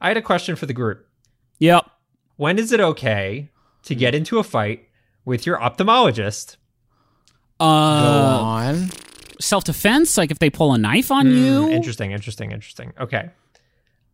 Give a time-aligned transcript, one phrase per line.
[0.00, 1.06] I had a question for the group.
[1.58, 1.84] Yep.
[2.36, 3.50] When is it okay
[3.84, 4.88] to get into a fight
[5.24, 6.56] with your ophthalmologist?
[7.58, 8.90] Go Uh, on.
[9.40, 11.68] self defense, like if they pull a knife on Hmm, you.
[11.68, 12.92] Interesting, interesting, interesting.
[12.98, 13.28] Okay.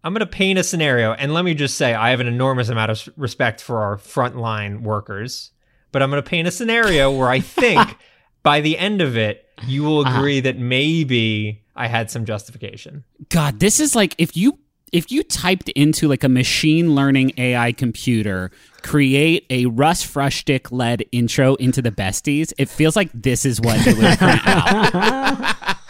[0.05, 2.69] I'm going to paint a scenario, and let me just say I have an enormous
[2.69, 5.51] amount of respect for our frontline workers,
[5.91, 7.97] but I'm going to paint a scenario where I think
[8.45, 10.17] by the end of it, you will Uh-huh.
[10.19, 13.05] agree that maybe I had some justification.
[13.31, 14.59] God, this is like if you
[14.93, 18.51] if you typed into like a machine learning AI computer,
[18.83, 23.85] create a Russ Frushtick led intro into the besties, it feels like this is what
[23.87, 25.77] it would print out.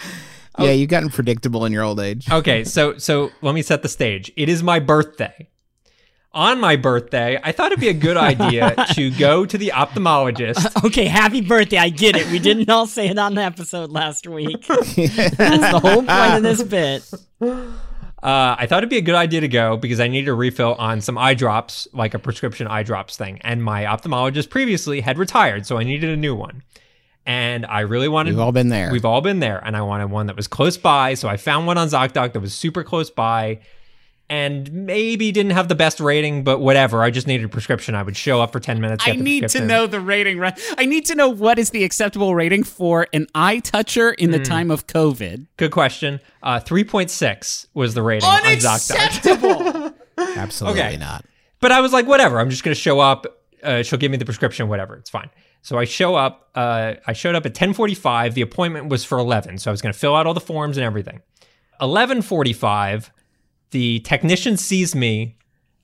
[0.59, 2.31] Yeah, you've gotten predictable in your old age.
[2.31, 4.33] Okay, so so let me set the stage.
[4.37, 5.49] It is my birthday.
[6.33, 10.67] On my birthday, I thought it'd be a good idea to go to the ophthalmologist.
[10.87, 11.77] Okay, happy birthday.
[11.79, 12.27] I get it.
[12.31, 14.67] We didn't all say it on the episode last week.
[14.67, 17.11] That's the whole point of this bit.
[18.23, 20.75] Uh, I thought it'd be a good idea to go because I needed a refill
[20.75, 23.39] on some eye drops, like a prescription eye drops thing.
[23.43, 26.63] And my ophthalmologist previously had retired, so I needed a new one.
[27.27, 28.31] And I really wanted.
[28.31, 28.91] We've all been there.
[28.91, 31.15] We've all been there, and I wanted one that was close by.
[31.15, 33.61] So I found one on ZocDoc that was super close by,
[34.29, 37.03] and maybe didn't have the best rating, but whatever.
[37.03, 37.95] I just needed a prescription.
[37.95, 39.05] I would show up for ten minutes.
[39.07, 40.39] I the need to know the rating.
[40.39, 40.59] Right?
[40.77, 44.41] I need to know what is the acceptable rating for an eye toucher in the
[44.41, 45.47] time of COVID.
[45.57, 46.21] Good question.
[46.43, 48.91] Uh, three point six was the rating on ZocDoc.
[48.91, 49.95] Unacceptable.
[50.19, 50.97] Absolutely Okay.
[50.97, 51.25] not.
[51.61, 52.41] But I was like, whatever.
[52.41, 53.27] I'm just gonna show up.
[53.63, 54.69] Uh, she'll give me the prescription.
[54.69, 54.97] Whatever.
[54.97, 55.31] It's fine.
[55.63, 56.51] So I show up.
[56.55, 58.35] Uh, I showed up at 10:45.
[58.35, 59.59] The appointment was for 11.
[59.59, 61.21] So I was gonna fill out all the forms and everything.
[61.81, 63.11] 11:45.
[63.77, 65.37] The technician sees me.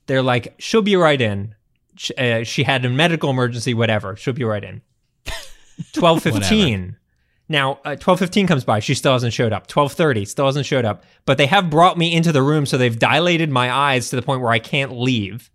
[0.07, 1.53] They're like, she'll be right in.
[1.95, 3.75] Sh- uh, she had a medical emergency.
[3.75, 4.15] Whatever.
[4.15, 4.81] She'll be right in.
[5.93, 6.95] 12:15.
[7.47, 8.79] Now, uh, 12:15 comes by.
[8.79, 9.67] She still hasn't showed up.
[9.67, 11.03] 12:30 still hasn't showed up.
[11.27, 14.23] But they have brought me into the room, so they've dilated my eyes to the
[14.23, 15.51] point where I can't leave.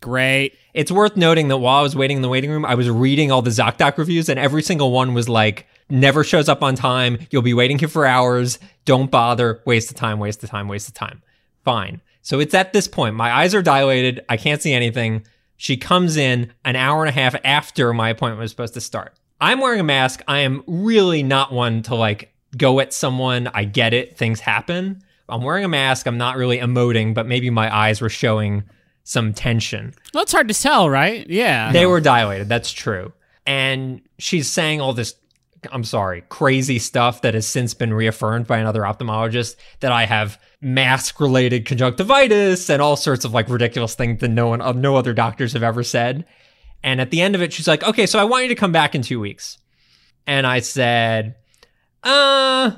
[0.00, 0.56] Great.
[0.74, 3.32] It's worth noting that while I was waiting in the waiting room, I was reading
[3.32, 7.18] all the ZocDoc reviews, and every single one was like, never shows up on time.
[7.30, 8.60] You'll be waiting here for hours.
[8.84, 9.62] Don't bother.
[9.66, 11.22] Waste of time, waste of time, waste of time.
[11.64, 12.00] Fine.
[12.22, 13.16] So it's at this point.
[13.16, 14.24] My eyes are dilated.
[14.28, 15.26] I can't see anything.
[15.56, 19.14] She comes in an hour and a half after my appointment was supposed to start.
[19.40, 20.22] I'm wearing a mask.
[20.28, 23.48] I am really not one to like go at someone.
[23.54, 24.16] I get it.
[24.16, 25.02] Things happen.
[25.28, 26.06] I'm wearing a mask.
[26.06, 28.64] I'm not really emoting, but maybe my eyes were showing
[29.04, 29.94] some tension.
[30.14, 31.28] Well, it's hard to tell, right?
[31.28, 31.72] Yeah.
[31.72, 32.48] They were dilated.
[32.48, 33.12] That's true.
[33.46, 35.14] And she's saying all this,
[35.70, 40.40] I'm sorry, crazy stuff that has since been reaffirmed by another ophthalmologist that I have
[40.60, 44.96] mask related conjunctivitis and all sorts of like ridiculous things that no one, uh, no
[44.96, 46.24] other doctors have ever said.
[46.82, 48.72] And at the end of it, she's like, okay, so I want you to come
[48.72, 49.58] back in two weeks.
[50.26, 51.36] And I said,
[52.02, 52.72] uh,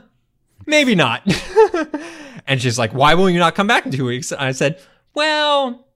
[0.66, 1.22] maybe not.
[2.46, 4.30] and she's like, why will you not come back in two weeks?
[4.30, 4.80] And I said,
[5.14, 5.86] well,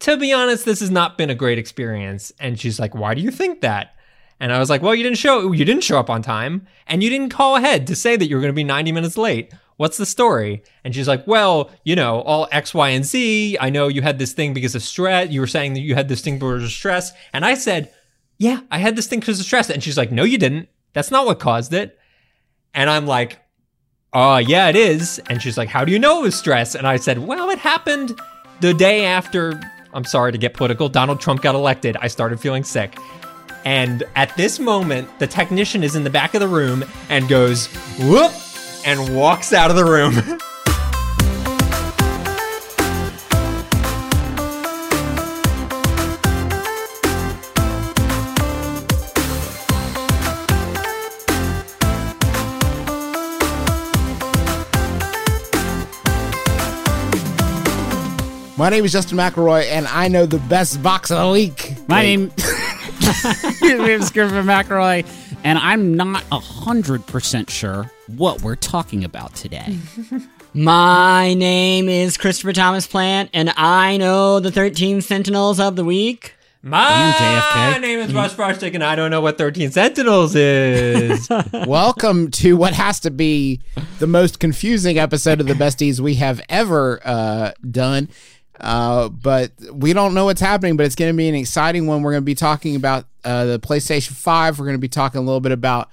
[0.00, 2.32] to be honest, this has not been a great experience.
[2.40, 3.94] And she's like, why do you think that?
[4.40, 7.02] And I was like, well, you didn't show you didn't show up on time and
[7.02, 9.52] you didn't call ahead to say that you were going to be 90 minutes late.
[9.76, 10.62] What's the story?
[10.84, 13.58] And she's like, well, you know, all X, Y, and Z.
[13.60, 15.30] I know you had this thing because of stress.
[15.30, 17.12] You were saying that you had this thing because of stress.
[17.32, 17.92] And I said,
[18.38, 19.70] yeah, I had this thing because of stress.
[19.70, 20.68] And she's like, no, you didn't.
[20.94, 21.96] That's not what caused it.
[22.74, 23.38] And I'm like,
[24.12, 25.20] uh, yeah, it is.
[25.30, 26.74] And she's like, how do you know it was stress?
[26.74, 28.18] And I said, well, it happened
[28.60, 29.60] the day after,
[29.92, 31.96] I'm sorry to get political, Donald Trump got elected.
[32.00, 32.96] I started feeling sick.
[33.68, 37.66] And at this moment, the technician is in the back of the room and goes,
[37.98, 38.32] whoop,
[38.86, 40.14] and walks out of the room.
[58.56, 61.76] My name is Justin McElroy, and I know the best box of the week.
[61.86, 62.32] My Wait, name
[63.08, 65.06] My name is Griffin McElroy,
[65.42, 69.78] and I'm not hundred percent sure what we're talking about today.
[70.54, 76.34] My name is Christopher Thomas Plant, and I know the 13 Sentinels of the Week.
[76.62, 81.28] My name is Russ Frushtick, and I don't know what 13 Sentinels is.
[81.66, 83.62] Welcome to what has to be
[84.00, 88.08] the most confusing episode of the Besties we have ever uh, done.
[88.60, 92.02] Uh, but we don't know what's happening, but it's going to be an exciting one.
[92.02, 94.58] We're going to be talking about uh, the PlayStation 5.
[94.58, 95.90] We're going to be talking a little bit about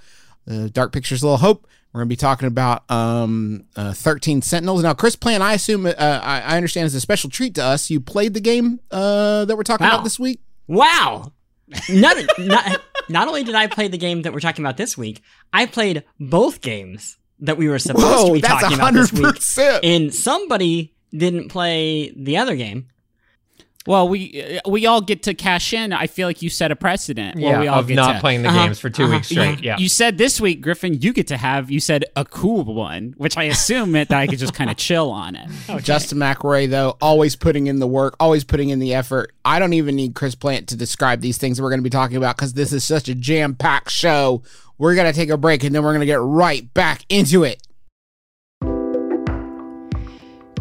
[0.50, 1.68] uh, Dark Pictures Little Hope.
[1.94, 4.84] We're going to be talking about um, uh, 13 Sentinels.
[4.84, 7.90] Now, Chris Plant, I assume, uh, I, I understand, is a special treat to us.
[7.90, 9.94] You played the game uh, that we're talking Wow.
[9.94, 10.42] about this week?
[10.68, 11.32] Wow!
[11.90, 15.22] Not, not, not only did I play the game that we're talking about this week,
[15.54, 19.12] I played both games that we were supposed to Whoa, be that's talking about this
[19.14, 19.24] week.
[19.26, 19.80] 100%.
[19.84, 22.88] And somebody didn't play the other game.
[23.88, 25.94] Well, we uh, we all get to cash in.
[25.94, 27.38] I feel like you set a precedent.
[27.38, 29.14] Yeah, well, we all of get not to, playing the Uh-huh, games for 2 uh-huh,
[29.14, 29.64] weeks straight.
[29.64, 29.78] Yeah.
[29.78, 31.70] You said this week, Griffin, you get to have.
[31.70, 34.78] You said a cool one, which I assume meant that I could just kind of
[34.88, 35.50] chill on it.
[35.84, 39.34] Justin McElroy, though, always putting in the work, always putting in the effort.
[39.46, 42.18] I don't even need Chris Plant to describe these things we're going to be talking
[42.18, 44.42] about because this is such a jam packed show.
[44.80, 47.44] We're going to take a break and then we're going to get right back into
[47.44, 47.62] it.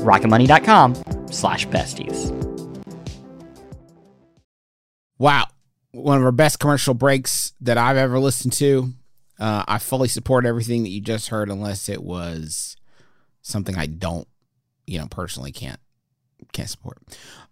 [0.00, 0.94] rocketmoney.com
[1.30, 2.30] slash besties.
[5.18, 5.46] Wow.
[5.92, 8.92] One of our best commercial breaks that I've ever listened to.
[9.38, 12.76] Uh, I fully support everything that you just heard, unless it was
[13.42, 14.28] something I don't,
[14.86, 15.80] you know, personally can't
[16.52, 16.98] can't support.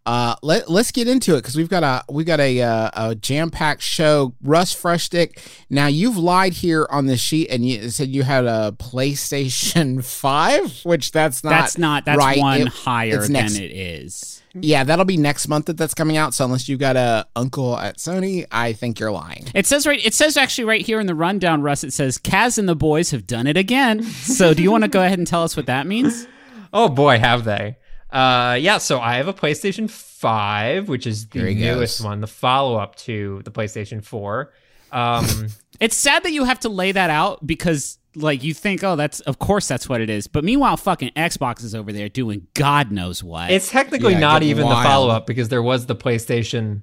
[0.06, 3.14] Uh, let let's get into it because we've got a we got a uh, a
[3.14, 4.35] jam packed show.
[4.43, 5.38] Russ Frushtick.
[5.69, 10.81] Now you've lied here on the sheet and you said you had a PlayStation Five,
[10.85, 11.50] which that's not.
[11.50, 12.05] that's not.
[12.05, 12.38] That's right.
[12.38, 14.43] one It- higher it's than next- it is.
[14.61, 16.35] Yeah, that'll be next month that that's coming out.
[16.35, 19.46] So unless you've got a uncle at Sony, I think you're lying.
[19.55, 20.05] It says right.
[20.05, 21.85] It says actually right here in the rundown, Russ.
[21.85, 24.02] It says Kaz and the boys have done it again.
[24.02, 26.26] So do you want to go ahead and tell us what that means?
[26.70, 27.79] Oh boy, have they.
[28.11, 32.05] Uh yeah, so I have a PlayStation 5, which is the newest goes.
[32.05, 34.53] one, the follow-up to the PlayStation 4.
[34.93, 35.49] Um
[35.81, 39.21] It's sad that you have to lay that out because like you think, oh, that's
[39.21, 40.27] of course that's what it is.
[40.27, 43.51] But meanwhile, fucking Xbox is over there doing God knows what.
[43.51, 44.79] it's technically Yeah, not even wild.
[44.79, 46.83] the follow-up because there was the PlayStation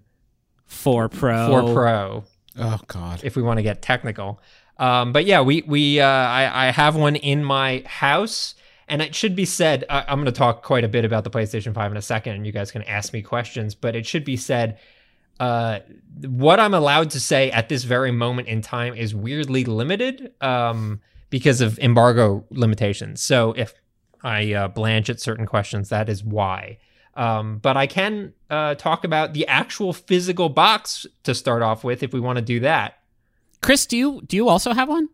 [0.66, 1.48] four Pro.
[1.66, 2.24] 4 Pro.
[2.57, 3.19] Oh God.
[3.24, 4.39] if we want to get technical.
[4.77, 8.56] Um, but yeah, we we uh, I, I have one in my house,
[8.87, 9.83] and it should be said.
[9.89, 12.35] I, I'm going to talk quite a bit about the PlayStation Five in a second,
[12.35, 13.75] and you guys can ask me questions.
[13.75, 14.77] But it should be said,
[15.39, 15.79] uh,
[16.21, 21.01] what I'm allowed to say at this very moment in time is weirdly limited um,
[21.29, 23.21] because of embargo limitations.
[23.21, 23.73] So if
[24.23, 26.77] I uh, blanch at certain questions, that is why.
[27.15, 32.03] Um, but I can uh, talk about the actual physical box to start off with
[32.03, 32.99] if we want to do that.
[33.61, 35.09] Chris, do you do you also have one?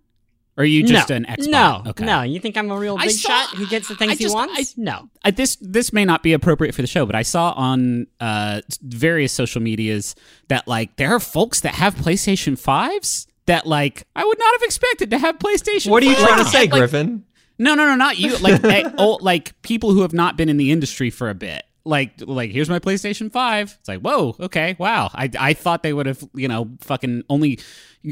[0.62, 1.48] Or are you just no, an Xbox?
[1.48, 2.06] No, Okay.
[2.06, 2.22] no.
[2.22, 4.54] You think I'm a real big saw- shot who gets the things I he wants?
[4.56, 5.10] I- no.
[5.24, 8.62] I, this this may not be appropriate for the show, but I saw on uh,
[8.84, 10.14] various social medias
[10.50, 14.62] that like there are folks that have PlayStation fives that like I would not have
[14.62, 15.90] expected to have PlayStation.
[15.90, 16.28] What are you 5s.
[16.28, 17.26] trying to say, Like, Griffin?
[17.58, 18.38] No, no, no, not you.
[18.38, 21.64] Like, eh, oh, like people who have not been in the industry for a bit.
[21.84, 23.76] Like, like here's my PlayStation Five.
[23.80, 25.10] It's like, whoa, okay, wow.
[25.14, 27.58] I, I thought they would have, you know, fucking only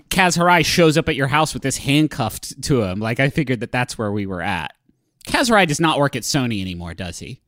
[0.09, 2.99] Kaz Hirai shows up at your house with this handcuffed to him.
[2.99, 4.73] Like, I figured that that's where we were at.
[5.27, 7.41] Kaz Hirai does not work at Sony anymore, does he?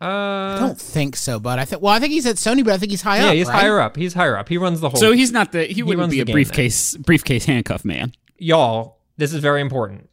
[0.00, 2.74] Uh, I don't think so, but I think well, I think he's at Sony, but
[2.74, 3.28] I think he's high yeah, up.
[3.28, 3.60] Yeah, he's right?
[3.60, 3.96] higher up.
[3.96, 4.48] He's higher up.
[4.48, 5.00] He runs the whole.
[5.00, 8.12] So he's not the he wouldn't be a game briefcase briefcase handcuff man.
[8.36, 10.10] y'all, this is very important.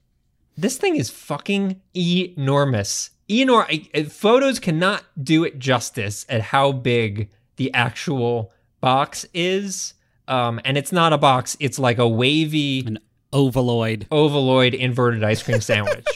[0.56, 3.10] This thing is fucking enormous.
[3.32, 9.94] Enor- I- photos cannot do it justice at how big the actual box is.
[10.28, 13.00] Um, and it's not a box; it's like a wavy An
[13.34, 14.08] ovaloid.
[14.12, 16.06] ovaloid inverted ice cream sandwich.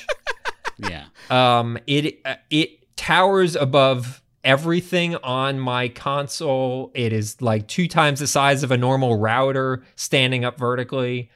[0.78, 1.06] Yeah.
[1.30, 6.92] Um, it uh, it towers above everything on my console.
[6.94, 11.30] It is like two times the size of a normal router standing up vertically.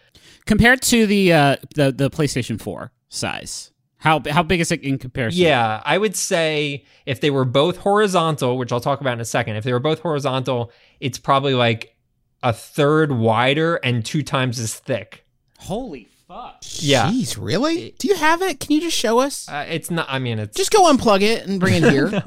[0.45, 3.71] Compared to the uh the, the PlayStation 4 size.
[3.99, 5.41] How how big is it in comparison?
[5.41, 9.25] Yeah, I would say if they were both horizontal, which I'll talk about in a
[9.25, 11.95] second, if they were both horizontal, it's probably like
[12.41, 15.25] a third wider and two times as thick.
[15.57, 16.63] Holy fuck.
[16.77, 17.09] Yeah.
[17.11, 17.93] Jeez, really?
[17.99, 18.61] Do you have it?
[18.61, 19.49] Can you just show us?
[19.49, 20.07] Uh, it's not.
[20.09, 22.23] I mean, it's Just go unplug it and bring it here.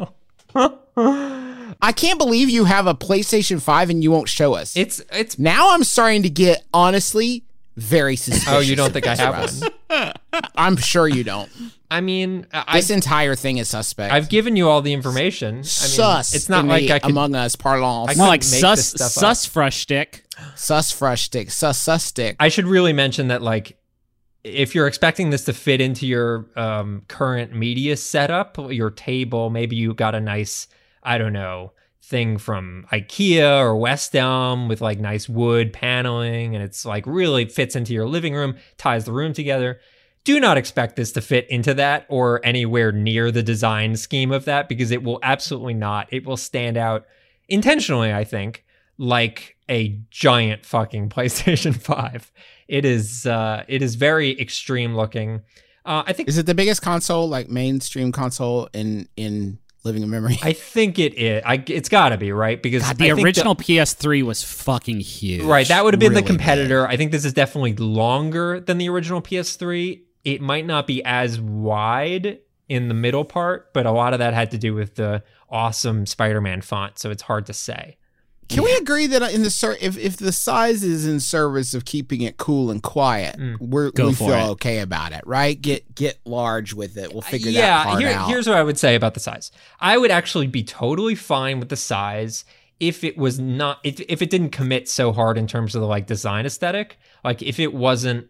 [0.55, 4.77] I can't believe you have a PlayStation 5 and you won't show us.
[4.77, 5.39] it's it's.
[5.39, 7.45] now I'm starting to get honestly
[7.77, 8.49] very suspicious.
[8.49, 10.13] Oh, you don't think I have one?
[10.55, 11.51] I'm sure you don't.
[11.91, 14.13] I mean, I, This entire thing is suspect.
[14.15, 15.49] I've given you all the information.
[15.49, 16.35] I mean, sus.
[16.35, 17.11] It's not in like the I could.
[17.11, 18.11] Among Us parlance.
[18.11, 20.25] I More like sus this sus fresh stick.
[20.55, 21.51] sus fresh stick.
[21.51, 22.37] Sus sus stick.
[22.41, 23.79] I should really mention that, like,
[24.43, 29.77] if you're expecting this to fit into your um, current media setup, your table, maybe
[29.77, 30.69] you got a nice,
[31.03, 31.73] I don't know,
[32.03, 37.47] thing from IKEA or West Elm with like nice wood paneling, and it's like really
[37.47, 39.81] fits into your living room, ties the room together.
[40.25, 44.45] Do not expect this to fit into that or anywhere near the design scheme of
[44.45, 46.09] that because it will absolutely not.
[46.13, 47.07] It will stand out
[47.49, 48.65] intentionally, I think,
[48.99, 52.33] like a giant fucking PlayStation 5.
[52.69, 55.43] It is uh it is very extreme looking.
[55.85, 60.07] Uh I think Is it the biggest console, like mainstream console in in living a
[60.07, 60.39] memory?
[60.43, 61.43] I think it is.
[61.45, 62.63] I it's got to be, right?
[62.63, 65.43] Because God, the original PS3 was fucking huge.
[65.43, 66.87] Right, that would have been the really competitor.
[66.87, 70.03] I think this is definitely longer than the original PS3.
[70.25, 74.35] It might not be as wide in the middle part, but a lot of that
[74.35, 77.99] had to do with the awesome Spider-Man font, so it's hard to say.
[78.55, 81.85] Can we agree that in the ser- if if the size is in service of
[81.85, 83.59] keeping it cool and quiet, Mm.
[83.61, 84.51] we're Go we feel it.
[84.53, 85.61] okay about it, right?
[85.61, 87.13] Get get large with it.
[87.13, 87.63] We'll figure that out.
[87.63, 88.29] yeah, part here- out.
[88.29, 89.51] here's what I would say about the size.
[89.81, 92.45] I would actually be totally fine with the size
[92.81, 95.87] if it was not if, if it didn't commit so hard in terms of the
[95.87, 96.99] like design aesthetic.
[97.25, 98.27] Like if it wasn't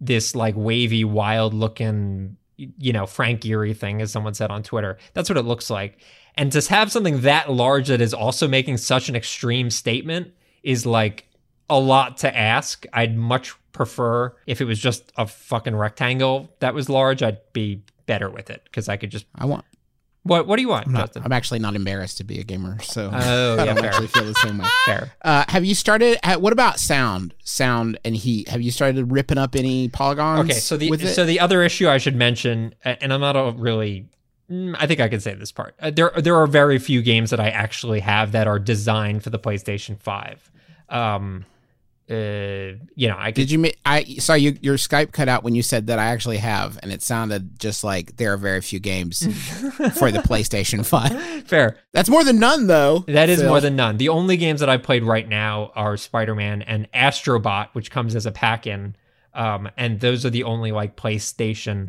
[0.00, 4.98] this like wavy, wild looking, you know, Frank Gehry thing, as someone said on Twitter.
[5.14, 5.98] That's what it looks like.
[6.36, 10.84] And to have something that large that is also making such an extreme statement is
[10.84, 11.28] like
[11.70, 12.84] a lot to ask.
[12.92, 17.22] I'd much prefer if it was just a fucking rectangle that was large.
[17.22, 19.24] I'd be better with it because I could just.
[19.34, 19.64] I want.
[20.24, 21.00] What What do you want, I'm not.
[21.06, 21.22] Justin?
[21.24, 23.86] I'm actually not embarrassed to be a gamer, so Oh, I yeah, don't fair.
[23.86, 24.66] actually feel the same way.
[24.84, 25.12] Fair.
[25.22, 26.18] Uh, have you started?
[26.40, 28.48] What about sound, sound and heat?
[28.48, 30.40] Have you started ripping up any polygons?
[30.50, 34.08] Okay, so the so the other issue I should mention, and I'm not a really,
[34.50, 35.74] I think I can say this part.
[35.80, 39.30] Uh, there there are very few games that I actually have that are designed for
[39.30, 40.50] the PlayStation Five.
[40.88, 41.44] Um,
[42.08, 43.58] uh, you know, I could, Did you?
[43.58, 44.56] ma- I saw you.
[44.62, 47.82] Your Skype cut out when you said that I actually have, and it sounded just
[47.82, 49.18] like there are very few games
[49.98, 51.48] for the PlayStation Five.
[51.48, 51.78] fair.
[51.92, 53.00] That's more than none, though.
[53.08, 53.48] That is Phil.
[53.48, 53.96] more than none.
[53.96, 58.14] The only games that I played right now are Spider Man and Astrobot, which comes
[58.14, 58.94] as a pack in.
[59.34, 61.88] Um, and those are the only like PlayStation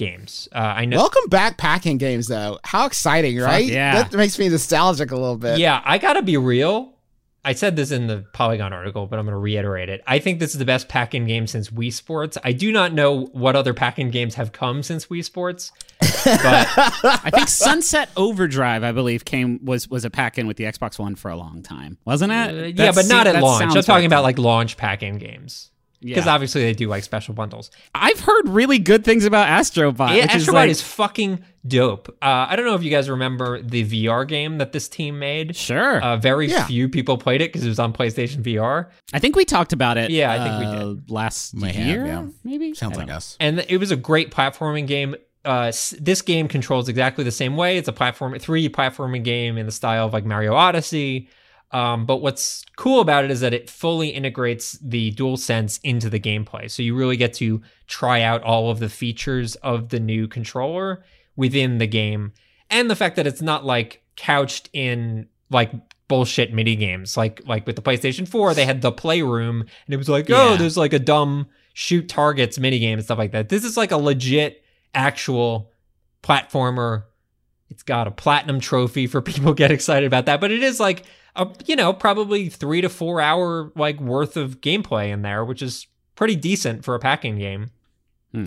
[0.00, 0.48] games.
[0.52, 0.96] Uh, I know.
[0.96, 2.58] Welcome back, packing games though.
[2.64, 3.66] How exciting, right?
[3.66, 4.02] yeah.
[4.02, 5.58] That makes me nostalgic a little bit.
[5.58, 6.94] Yeah, I gotta be real.
[7.42, 10.02] I said this in the Polygon article, but I'm going to reiterate it.
[10.06, 12.36] I think this is the best pack-in game since Wii Sports.
[12.44, 17.30] I do not know what other pack-in games have come since Wii Sports, but I
[17.32, 21.14] think Sunset Overdrive, I believe, came was was a pack in with the Xbox One
[21.14, 22.78] for a long time, wasn't it?
[22.78, 23.62] uh, yeah, but not at launch.
[23.62, 24.04] I'm talking right.
[24.04, 25.69] about like launch pack-in games
[26.00, 26.32] because Yeah.
[26.34, 27.70] obviously they do like special bundles.
[27.94, 30.16] I've heard really good things about Astrobot.
[30.16, 32.08] Yeah, which is Astrobot like, is fucking dope.
[32.22, 35.54] Uh, I don't know if you guys remember the VR game that this team made.
[35.56, 36.00] sure.
[36.02, 36.66] Uh, very Yeah.
[36.66, 38.88] few people played it because it was on PlayStation VR.
[39.12, 40.10] I think we talked about it.
[40.10, 42.06] Yeah, I think we did last May have, year.
[42.06, 42.26] yeah.
[42.44, 43.36] Maybe Sounds like don't us.
[43.40, 45.16] and it was a great platforming game.
[45.44, 47.78] Uh, this game controls exactly the same way.
[47.78, 51.28] It's a platform, 3D platforming game in the style of like Mario Odyssey.
[51.72, 56.18] Um, but what's cool about it is that it fully integrates the DualSense into the
[56.18, 56.68] gameplay.
[56.70, 61.04] So you really get to try out all of the features of the new controller
[61.36, 62.32] within the game.
[62.70, 65.72] And the fact that it's not like couched in like
[66.08, 67.16] bullshit mini games.
[67.16, 70.50] Like like with the PlayStation 4, they had the playroom and it was like, oh,
[70.52, 70.56] Yeah.
[70.56, 73.48] there's like a dumb shoot targets mini game and stuff like that.
[73.48, 75.70] This is like a legit actual
[76.22, 77.04] platformer.
[77.68, 81.04] It's got a platinum trophy for people get excited about that, but it is like
[81.36, 85.62] a you know probably three to four hour like worth of gameplay in there, which
[85.62, 87.70] is pretty decent for a pack-in game.
[88.32, 88.44] Hmm.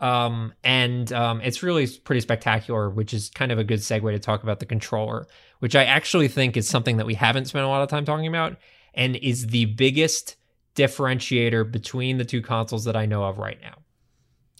[0.00, 4.18] Um, and um, it's really pretty spectacular, which is kind of a good segue to
[4.18, 5.28] talk about the controller,
[5.60, 8.26] which I actually think is something that we haven't spent a lot of time talking
[8.26, 8.56] about,
[8.94, 10.34] and is the biggest
[10.74, 13.74] differentiator between the two consoles that I know of right now.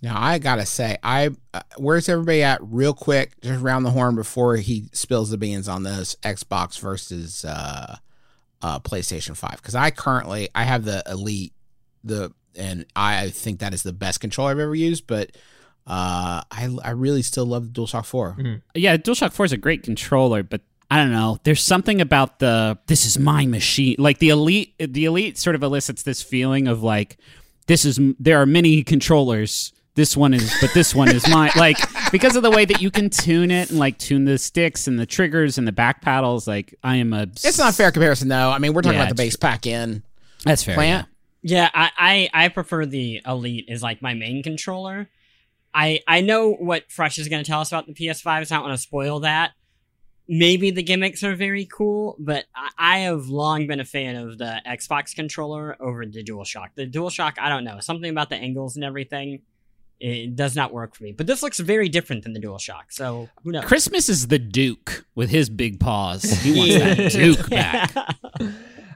[0.02, 2.60] Now I gotta say, I uh, where's everybody at?
[2.62, 7.44] Real quick, just round the horn before he spills the beans on this Xbox versus
[7.44, 7.96] uh,
[8.60, 9.56] uh, PlayStation Five.
[9.56, 11.52] Because I currently I have the Elite,
[12.02, 15.06] the and I think that is the best controller I've ever used.
[15.06, 15.30] But
[15.86, 18.36] uh, I I really still love the DualShock Four.
[18.74, 21.38] Yeah, DualShock 4 is a great controller, but I don't know.
[21.44, 23.96] There's something about the this is my machine.
[23.98, 27.18] Like the elite the elite sort of elicits this feeling of like
[27.66, 29.72] this is there are many controllers.
[29.94, 31.50] This one is, but this one is mine.
[31.56, 31.76] Like
[32.10, 34.98] because of the way that you can tune it and like tune the sticks and
[34.98, 36.48] the triggers and the back paddles.
[36.48, 37.22] Like I am a.
[37.24, 38.50] It's not a fair comparison, though.
[38.50, 40.02] I mean, we're talking Yeah, about the it's base pack in
[40.44, 40.74] That's fair.
[40.76, 41.08] plant.
[41.42, 41.90] Yeah, I,
[42.32, 45.10] I I prefer the Elite as like my main controller.
[45.74, 48.46] I I know what Fresh is going to tell us about the PS5.
[48.46, 49.52] So I don't want to spoil that.
[50.28, 54.38] Maybe the gimmicks are very cool, but I, I have long been a fan of
[54.38, 56.68] the Xbox controller over the DualShock.
[56.76, 59.42] The DualShock, I don't know, something about the angles and everything,
[60.02, 61.12] it does not work for me.
[61.12, 63.64] But this looks very different than the DualShock, so who knows?
[63.64, 66.24] Christmas is the Duke with his big paws.
[66.24, 67.94] He wants that Duke back.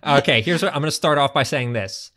[0.05, 2.11] Okay, here's what I'm going to start off by saying this.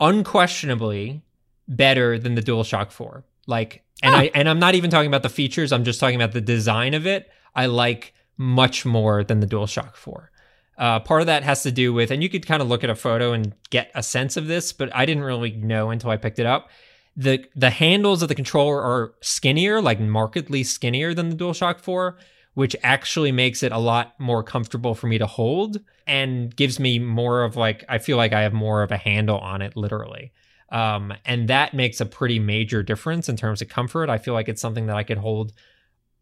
[0.00, 1.22] Unquestionably
[1.68, 3.24] better than the DualShock 4.
[3.46, 6.32] Like and I and I'm not even talking about the features, I'm just talking about
[6.32, 7.30] the design of it.
[7.54, 10.30] I like much more than the DualShock 4.
[10.76, 12.90] Uh, part of that has to do with, and you could kind of look at
[12.90, 16.16] a photo and get a sense of this, but I didn't really know until I
[16.16, 16.68] picked it up.
[17.16, 22.18] The the handles of the controller are skinnier, like markedly skinnier than the DualShock 4,
[22.54, 26.98] which actually makes it a lot more comfortable for me to hold and gives me
[26.98, 30.32] more of like I feel like I have more of a handle on it literally.
[30.70, 34.10] Um, and that makes a pretty major difference in terms of comfort.
[34.10, 35.52] I feel like it's something that I could hold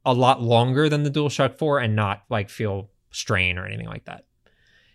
[0.04, 4.04] a lot longer than the DualShock 4 and not like feel strain or anything like
[4.04, 4.26] that.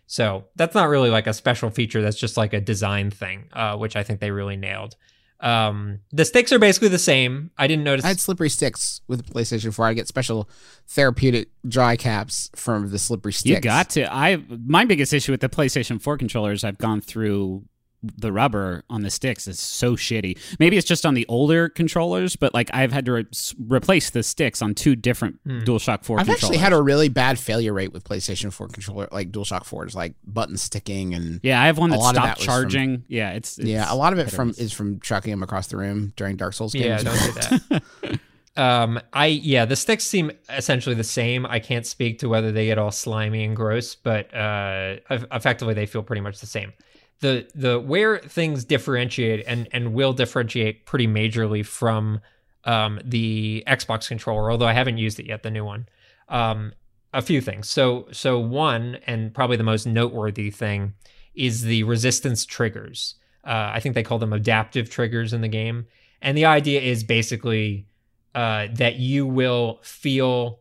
[0.05, 2.01] So that's not really like a special feature.
[2.01, 4.95] That's just like a design thing, uh, which I think they really nailed.
[5.39, 7.51] Um, the sticks are basically the same.
[7.57, 8.05] I didn't notice.
[8.05, 9.85] I had slippery sticks with the PlayStation 4.
[9.85, 10.49] I get special
[10.87, 13.55] therapeutic dry caps from the slippery sticks.
[13.55, 14.11] You got to.
[14.11, 17.63] I my biggest issue with the PlayStation 4 controllers, I've gone through
[18.03, 20.37] the rubber on the sticks is so shitty.
[20.59, 23.25] Maybe it's just on the older controllers, but like I've had to re-
[23.67, 26.43] replace the sticks on two different DualShock 4 I've controllers.
[26.43, 30.13] actually had a really bad failure rate with PlayStation 4 controller, like DualShock 4s, like
[30.25, 33.03] button sticking and yeah, I have one a that stopped that was from- charging.
[33.07, 34.59] yeah, it's, it's yeah, a lot of it from miss.
[34.59, 37.03] is from chucking them across the room during Dark Souls games.
[37.03, 37.67] Yeah, games.
[37.67, 38.19] don't do that.
[38.61, 41.45] um, I yeah, the sticks seem essentially the same.
[41.45, 45.85] I can't speak to whether they get all slimy and gross, but uh, effectively they
[45.85, 46.73] feel pretty much the same.
[47.19, 52.21] The the where things differentiate and and will differentiate pretty majorly from
[52.63, 55.87] um, the Xbox controller, although I haven't used it yet, the new one.
[56.29, 56.73] Um,
[57.13, 57.69] a few things.
[57.69, 60.93] So so one and probably the most noteworthy thing
[61.33, 63.15] is the resistance triggers.
[63.43, 65.87] Uh, I think they call them adaptive triggers in the game,
[66.21, 67.87] and the idea is basically
[68.35, 70.59] uh, that you will feel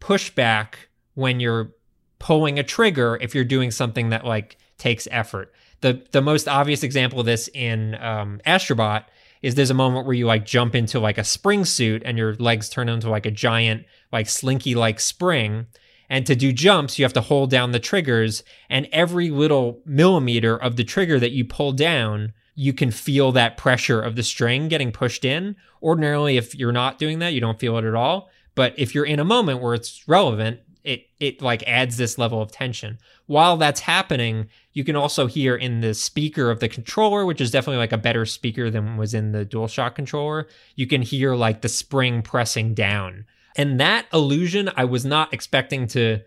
[0.00, 0.74] pushback
[1.14, 1.72] when you're
[2.18, 5.52] pulling a trigger if you're doing something that like takes effort.
[5.82, 9.04] The the most obvious example of this in um, Astrobot
[9.42, 12.34] is there's a moment where you like jump into like a spring suit and your
[12.36, 15.66] legs turn into like a giant like slinky like spring.
[16.08, 20.56] And to do jumps, you have to hold down the triggers, and every little millimeter
[20.56, 24.68] of the trigger that you pull down, you can feel that pressure of the string
[24.68, 25.56] getting pushed in.
[25.82, 28.28] Ordinarily, if you're not doing that, you don't feel it at all.
[28.54, 32.42] But if you're in a moment where it's relevant, it it like adds this level
[32.42, 32.98] of tension.
[33.26, 37.50] While that's happening, you can also hear in the speaker of the controller, which is
[37.50, 41.60] definitely like a better speaker than was in the DualShock controller, you can hear like
[41.60, 43.26] the spring pressing down.
[43.56, 46.20] And that illusion I was not expecting to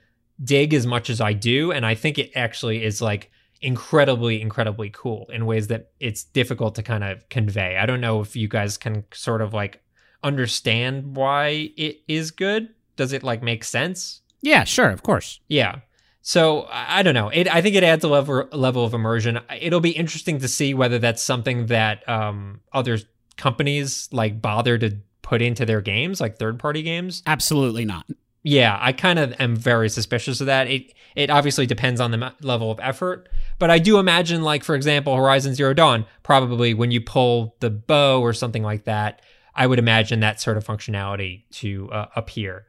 [0.44, 1.72] dig as much as I do.
[1.72, 6.76] And I think it actually is like incredibly, incredibly cool in ways that it's difficult
[6.76, 7.78] to kind of convey.
[7.78, 9.82] I don't know if you guys can sort of like
[10.24, 12.70] understand why it is good.
[12.96, 14.22] Does it like make sense?
[14.46, 15.40] Yeah, sure, of course.
[15.48, 15.80] Yeah.
[16.22, 17.30] So I don't know.
[17.30, 19.40] It I think it adds a level level of immersion.
[19.60, 23.00] It'll be interesting to see whether that's something that um, other
[23.38, 27.24] companies like bother to put into their games, like third party games.
[27.26, 28.06] Absolutely not.
[28.44, 30.68] Yeah, I kind of am very suspicious of that.
[30.68, 34.76] It it obviously depends on the level of effort, but I do imagine, like for
[34.76, 36.06] example, Horizon Zero Dawn.
[36.22, 39.24] Probably when you pull the bow or something like that,
[39.56, 42.68] I would imagine that sort of functionality to uh, appear.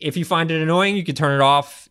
[0.00, 1.88] If you find it annoying, you could turn it off.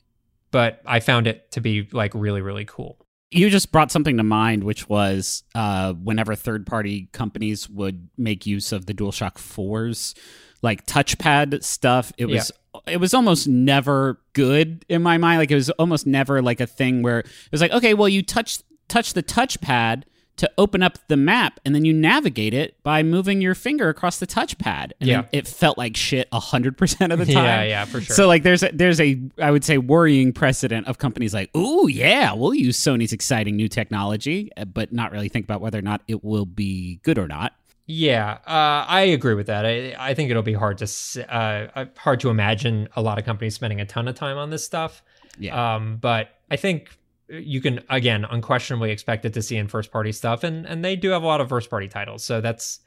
[0.51, 2.97] But I found it to be like really really cool.
[3.29, 8.45] You just brought something to mind, which was uh, whenever third party companies would make
[8.45, 10.15] use of the DualShock 4's
[10.61, 12.51] like touchpad stuff, it was
[12.87, 15.39] it was almost never good in my mind.
[15.39, 18.21] Like it was almost never like a thing where it was like, okay, well you
[18.21, 20.03] touch touch the touchpad
[20.37, 24.17] to open up the map and then you navigate it by moving your finger across
[24.17, 24.91] the touchpad.
[24.99, 25.25] And Yeah.
[25.31, 27.35] it felt like shit hundred percent of the time.
[27.45, 28.15] Yeah, yeah, for sure.
[28.15, 31.87] So like there's a, there's a I would say worrying precedent of companies like, "Ooh,
[31.87, 35.83] yeah, we'll use Sony's exciting new technology," uh, but not really think about whether or
[35.83, 37.53] not it will be good or not.
[37.87, 39.65] Yeah, uh, I agree with that.
[39.65, 40.85] I, I think it'll be hard to
[41.29, 44.49] uh, uh, hard to imagine a lot of companies spending a ton of time on
[44.49, 45.03] this stuff.
[45.37, 45.75] Yeah.
[45.75, 46.89] Um, but I think
[47.31, 50.95] you can again unquestionably expect it to see in first party stuff, and and they
[50.95, 52.79] do have a lot of first party titles, so that's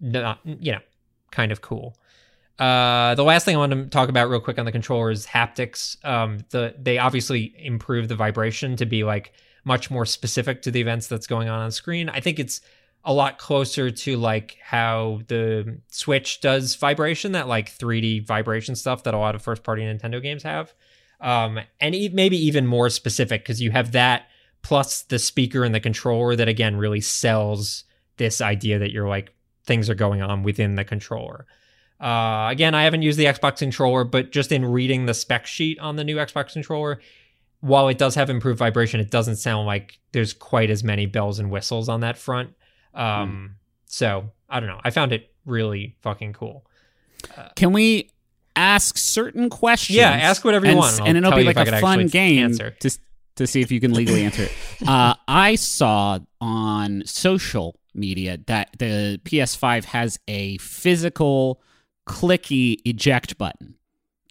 [0.00, 0.80] not you know
[1.30, 1.96] kind of cool.
[2.58, 5.26] Uh, the last thing I want to talk about real quick on the controller is
[5.26, 6.02] haptics.
[6.04, 9.32] Um, the they obviously improved the vibration to be like
[9.64, 12.08] much more specific to the events that's going on on screen.
[12.08, 12.60] I think it's
[13.04, 19.04] a lot closer to like how the Switch does vibration, that like 3D vibration stuff
[19.04, 20.74] that a lot of first party Nintendo games have.
[21.20, 24.26] Um, and e- maybe even more specific because you have that
[24.62, 27.84] plus the speaker and the controller that again really sells
[28.16, 29.32] this idea that you're like
[29.64, 31.46] things are going on within the controller.
[32.00, 35.78] Uh, again, I haven't used the Xbox controller, but just in reading the spec sheet
[35.78, 37.00] on the new Xbox controller,
[37.60, 41.38] while it does have improved vibration, it doesn't sound like there's quite as many bells
[41.38, 42.54] and whistles on that front.
[42.94, 43.56] Um,
[43.86, 44.80] So I don't know.
[44.82, 46.64] I found it really fucking cool.
[47.56, 48.10] Can we
[48.60, 49.96] ask certain questions?
[49.96, 52.70] Yeah, ask whatever you and, want, and and it'll be like a fun game answer.
[52.80, 52.98] to
[53.36, 54.52] to see if you can legally answer it.
[54.86, 61.60] Uh, I saw on social media that the PS5 has a physical
[62.08, 63.76] clicky eject button.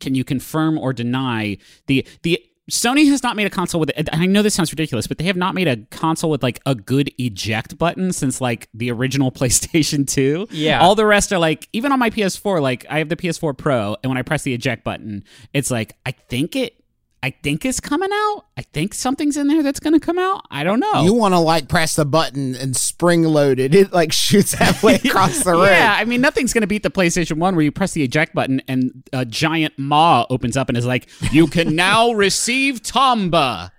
[0.02, 4.10] Can you confirm or deny the the Sony has not made a console with and
[4.12, 6.76] I know this sounds ridiculous, but they have not made a console with like a
[6.76, 10.48] good eject button since like the original PlayStation 2.
[10.52, 10.82] Yeah.
[10.82, 13.96] All the rest are like even on my PS4 like I have the PS4 Pro
[14.04, 16.79] and when I press the eject button, it's like I think it
[17.22, 18.46] I think it's coming out.
[18.58, 20.46] I think something's in there that's going to come out.
[20.50, 21.04] I don't know.
[21.04, 23.76] You want to like press the button and spring load it.
[23.80, 25.66] It like shoots halfway across the room.
[25.66, 28.34] Yeah, I mean, nothing's going to beat the PlayStation 1 where you press the eject
[28.36, 33.72] button and a giant maw opens up and is like, you can now receive Tomba.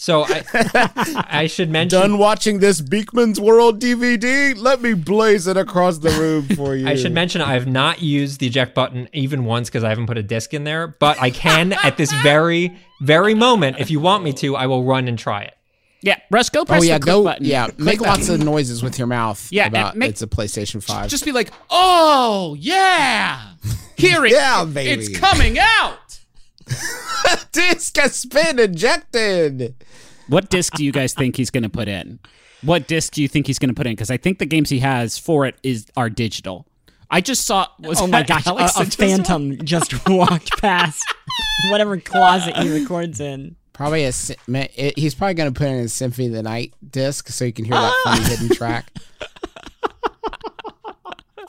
[0.00, 2.00] So I, I should mention.
[2.00, 4.56] Done watching this Beakman's World DVD?
[4.56, 6.86] Let me blaze it across the room for you.
[6.88, 10.06] I should mention I have not used the eject button even once because I haven't
[10.06, 13.80] put a disc in there, but I can at this very, very moment.
[13.80, 15.54] If you want me to, I will run and try it.
[16.00, 17.44] Yeah, Russ, go oh, press Oh yeah, the click go button.
[17.44, 17.64] yeah.
[17.64, 18.06] Click Make that.
[18.06, 19.48] lots of noises with your mouth.
[19.50, 21.10] Yeah, about make- it's a PlayStation Five.
[21.10, 23.54] Just be like, oh, yeah.
[23.96, 24.30] Hear it.
[24.38, 24.90] Yeah, baby.
[24.92, 26.07] It's coming out.
[27.52, 29.74] disc has been ejected.
[30.28, 32.18] What disc do you guys think he's going to put in?
[32.62, 33.92] What disc do you think he's going to put in?
[33.92, 36.66] Because I think the games he has for it is are digital.
[37.10, 37.66] I just saw.
[37.80, 41.02] Was oh my gosh, a, Alex a that just- phantom just walked past
[41.70, 43.56] whatever closet he records in.
[43.72, 44.12] Probably a.
[44.12, 44.36] sy-
[44.96, 47.64] He's probably going to put in a Symphony of the Night disc so you can
[47.64, 48.28] hear that funny ah!
[48.28, 48.90] hidden track.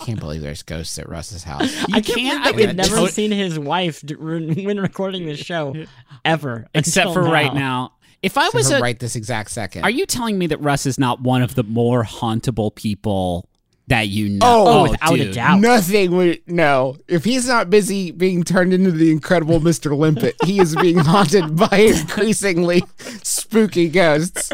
[0.09, 1.71] I can't believe there's ghosts at Russ's house.
[1.93, 4.79] I can't- can't I believe would we've never tot- seen his wife d- re- when
[4.79, 5.75] recording the show
[6.25, 7.93] ever, Except until for right now.
[8.21, 9.83] If I was a, right this exact second.
[9.83, 13.47] are you telling me that Russ is not one of the more hauntable people
[13.87, 14.39] that you know?
[14.45, 15.59] Oh, oh without a doubt.
[15.61, 16.97] Nothing would no.
[17.07, 19.97] If he's not busy being turned into the incredible Mr.
[19.97, 22.83] Limpet, he is being haunted by increasingly
[23.23, 24.51] spooky ghosts.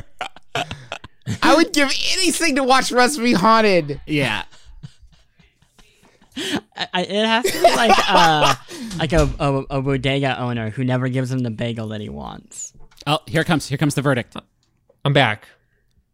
[1.41, 3.99] I would give anything to watch Russ be haunted.
[4.05, 4.43] Yeah.
[6.37, 8.55] I, I- it has to be like uh,
[8.99, 12.73] like a, a a bodega owner who never gives him the bagel that he wants.
[13.07, 14.35] Oh, here comes here comes the verdict.
[15.03, 15.47] I'm back.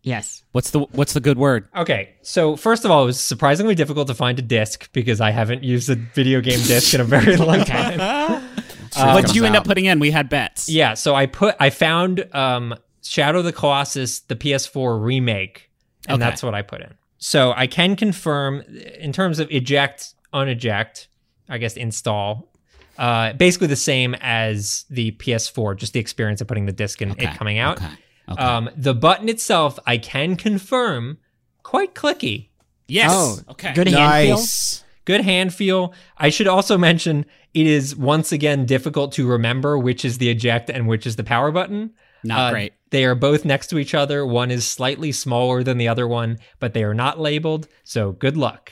[0.04, 0.44] Yes.
[0.52, 1.68] What's the what's the good word?
[1.76, 5.30] Okay, so first of all, it was surprisingly difficult to find a disc because I
[5.32, 8.00] haven't used a video game disc in a very long time.
[8.96, 10.00] what did you end up putting in?
[10.00, 10.68] We had bets.
[10.68, 15.70] Yeah, so I put I found um Shadow of the Colossus, the PS4 remake,
[16.08, 16.30] and Okay.
[16.30, 16.94] that's what I put in.
[17.24, 18.62] So I can confirm
[19.00, 21.08] in terms of eject, uneject,
[21.48, 22.52] I guess install.
[22.98, 27.12] Uh, basically the same as the PS4, just the experience of putting the disc in
[27.12, 27.78] Okay, it coming out.
[27.78, 27.94] okay,
[28.30, 28.44] okay.
[28.44, 31.20] Um, the button itself, I can confirm,
[31.64, 32.50] quite clicky.
[32.88, 33.12] Yes.
[33.14, 33.74] Oh, okay.
[33.74, 34.36] Good hand feel.
[34.38, 34.84] Nice.
[35.06, 35.94] good hand feel.
[36.18, 40.70] I should also mention it is once again difficult to remember which is the eject
[40.72, 41.92] and which is the power button.
[42.24, 42.74] Not Uh, great.
[42.92, 44.26] They are both next to each other.
[44.26, 47.68] One is slightly smaller than the other one, but they are not labeled.
[47.84, 48.72] So good luck.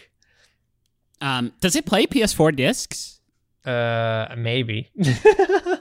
[1.21, 3.19] Um, does it play PS4 discs?
[3.65, 4.89] Uh, maybe.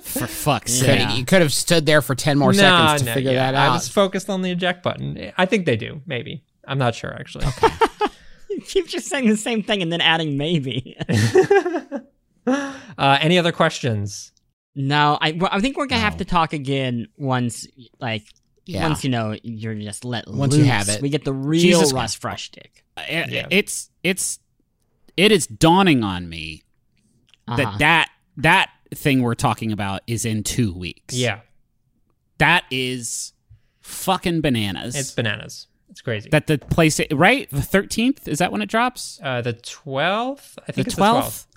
[0.02, 1.16] For fuck's Could- sake.
[1.16, 2.58] You could have stood there for ten more Nah,
[2.96, 3.70] seconds to nah, figure yeah, that out.
[3.70, 5.32] I was focused on the eject button.
[5.38, 6.02] I think they do.
[6.06, 6.44] Maybe.
[6.66, 7.46] I'm not sure actually.
[8.50, 10.96] You keep just saying the same thing and then adding maybe.
[12.46, 14.32] uh, any other questions?
[14.80, 17.66] No, I I think we're gonna have to talk again once
[18.00, 18.24] like
[18.64, 18.84] yeah.
[18.86, 20.64] once you know you're just let Once loose.
[20.64, 21.02] you have it.
[21.02, 22.84] We get the real Jesus Russ Fresh stick.
[22.96, 23.46] It- Yeah.
[23.50, 24.38] It's it's
[25.16, 26.62] it is dawning on me
[27.48, 27.56] Uh-huh.
[27.56, 31.14] that that that thing we're talking about is in two weeks.
[31.14, 31.40] Yeah,
[32.38, 33.32] that is
[33.80, 34.94] fucking bananas.
[34.94, 35.66] it's bananas.
[35.90, 36.28] It's crazy.
[36.30, 39.18] that the place right the thirteenth is that when it drops?
[39.24, 40.56] uh, the 12th?
[40.68, 41.47] I think the twelfth.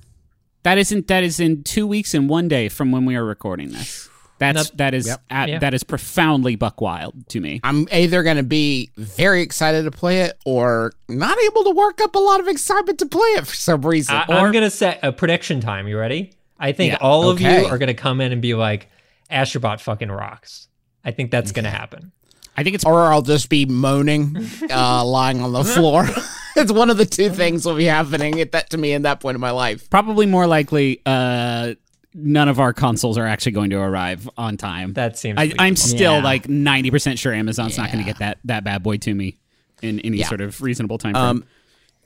[0.63, 3.71] That isn't that is in two weeks and one day from when we are recording
[3.71, 4.07] this.
[4.37, 5.21] That's Not- that is Yep.
[5.29, 5.59] at- Yeah.
[5.59, 7.59] that is profoundly buck wild to me.
[7.63, 12.01] I'm either going to be very excited to play it or not able to work
[12.01, 14.15] up a lot of excitement to play it for some reason.
[14.15, 15.87] I, I'm gonna set a prediction time.
[15.87, 16.33] You ready?
[16.59, 16.97] I think Yeah.
[17.01, 17.61] all of Okay.
[17.61, 18.89] you are gonna come in and be like,
[19.31, 20.67] Astrobot fucking rocks.
[21.05, 22.11] I think that's gonna happen.
[22.57, 26.07] I think it's or I'll just be moaning, uh, lying on the floor.
[26.55, 29.19] it's one of the two things will be happening at that to me in that
[29.19, 29.89] point in my life.
[29.89, 31.73] probably more likely uh,
[32.13, 34.93] none of our consoles are actually going to arrive on time.
[34.93, 35.39] That seems.
[35.39, 36.23] I, I'm still Yeah.
[36.23, 39.37] like 90% sure Amazon's not going to get that that bad boy to me
[39.81, 40.27] in any Yeah.
[40.27, 41.23] sort of reasonable time frame.
[41.23, 41.45] Um,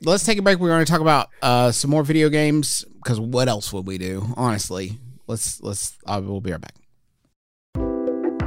[0.02, 0.58] let's take a break.
[0.58, 3.98] We're going to talk about uh, some more video games because what else would we
[3.98, 4.26] do?
[4.36, 5.96] Honestly, let's let's.
[6.06, 6.74] Uh, we'll be right back.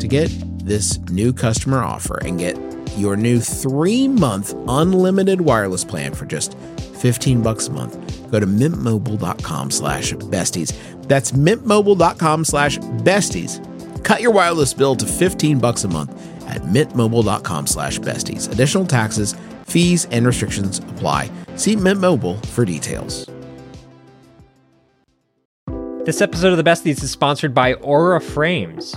[0.00, 0.30] To get
[0.64, 2.56] this new customer offer and get
[2.96, 6.56] your new three month unlimited wireless plan for just
[7.00, 10.74] 15 bucks a month, go to mintmobile.com slash besties.
[11.06, 14.02] That's mintmobile.com slash besties.
[14.02, 16.10] Cut your wireless bill to 15 bucks a month
[16.48, 18.50] at mintmobile.com slash besties.
[18.50, 19.36] Additional taxes,
[19.66, 21.30] fees, and restrictions apply.
[21.56, 23.28] See Mint Mobile for details.
[26.06, 28.96] This episode of the Besties is sponsored by Aura Frames.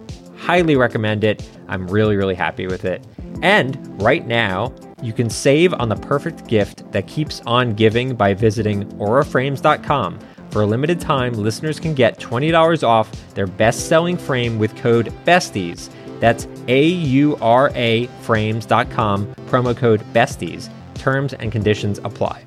[0.41, 1.47] highly recommend it.
[1.67, 3.05] I'm really, really happy with it.
[3.41, 8.33] And right now, you can save on the perfect gift that keeps on giving by
[8.33, 10.19] visiting auraframes.com.
[10.49, 15.13] For a limited time, listeners can get $20 off their best selling frame with code
[15.25, 15.89] BESTIES.
[16.19, 20.69] That's A U R A frames.com, promo code BESTIES.
[20.95, 22.45] Terms and conditions apply.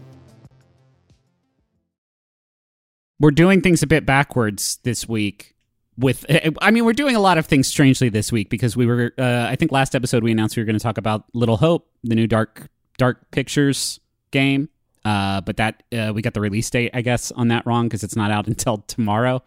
[3.21, 5.54] we're doing things a bit backwards this week
[5.99, 6.25] with
[6.61, 9.47] i mean we're doing a lot of things strangely this week because we were uh,
[9.49, 12.15] i think last episode we announced we were going to talk about little hope the
[12.15, 14.69] new dark dark pictures game
[15.05, 18.03] uh, but that uh, we got the release date i guess on that wrong because
[18.03, 19.43] it's not out until tomorrow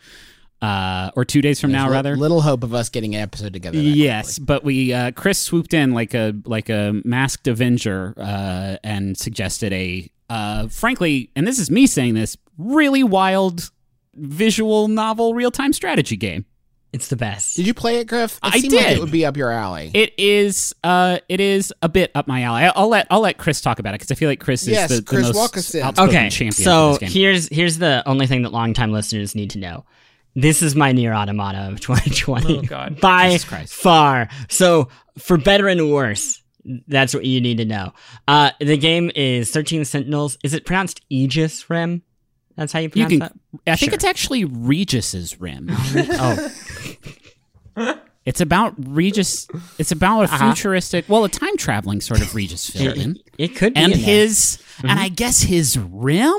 [0.61, 3.21] uh, or two days from now There's li- rather Little hope of us getting an
[3.21, 3.77] episode together.
[3.77, 4.45] Yes, quickly.
[4.45, 9.71] but we uh, Chris swooped in like a like a masked Avenger uh, and suggested
[9.71, 13.69] a uh, frankly, and this is me saying this, really wild
[14.17, 16.45] visual novel real time strategy game.
[16.93, 17.57] It's the best.
[17.57, 18.37] Did you play it, Griff?
[18.37, 18.97] It I seemed Like did.
[18.97, 19.91] it would be up your alley.
[19.93, 22.63] It is uh, it is a bit up my alley.
[22.63, 24.69] I- I'll let I'll let Chris talk about it because I feel like Chris is
[24.69, 25.83] Yes, the, the Chris, most walk us in.
[25.83, 26.53] outspoken okay, champion.
[26.53, 27.09] for so this game.
[27.09, 29.85] here's here's the only thing that longtime listeners need to know.
[30.33, 32.99] This is my Nier Automata of 2020 Oh, God.
[33.01, 33.73] by Jesus Christ.
[33.73, 34.29] far.
[34.49, 36.41] So for better and worse,
[36.87, 37.91] that's what you need to know.
[38.29, 40.37] Uh, the game is 13 Sentinels.
[40.43, 42.01] Is it pronounced Aegis Rim?
[42.57, 43.19] That's how you you pronounce can.
[43.19, 43.33] that.
[43.67, 43.95] I think Sure.
[43.95, 45.69] it's actually Regis's rim.
[45.95, 46.51] Oh,
[48.25, 49.47] It's about Regis.
[49.77, 50.53] It's about a Uh-huh.
[50.53, 53.17] futuristic, well, a time traveling sort of Regis villain.
[53.37, 53.79] it, it could be.
[53.79, 56.33] and his and I guess his rim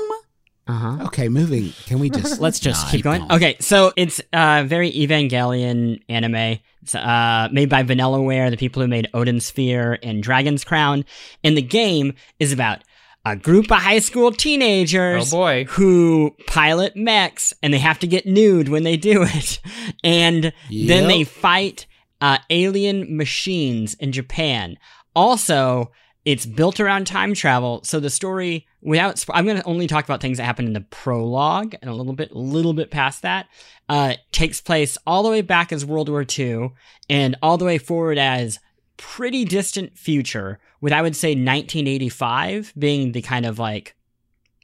[0.67, 1.03] Uh huh.
[1.05, 1.73] Okay, moving.
[1.87, 3.21] Can we just Let's just keep Going.
[3.21, 3.31] going.
[3.31, 6.59] Okay, so it's uh very Evangelion anime.
[6.83, 11.05] It's uh made by Vanillaware, the people who made Odin Sphere and Dragon's Crown.
[11.43, 12.83] And the game is about
[13.31, 15.65] a group of high school teenagers Oh boy.
[15.69, 19.59] who pilot mechs and they have to get nude when they do it.
[20.03, 21.85] And then they fight
[22.21, 24.77] uh, alien machines in Japan.
[25.15, 25.91] Also,
[26.25, 27.81] it's built around time travel.
[27.83, 30.73] So the story, without, sp- I'm going to only talk about things that happen in
[30.73, 33.47] the prologue and a little bit, little bit past that.
[33.87, 36.71] Uh, takes place all the way back as World War II
[37.09, 38.59] and all the way forward as
[38.99, 43.95] pretty distant future, with I would say 1985 being the kind of like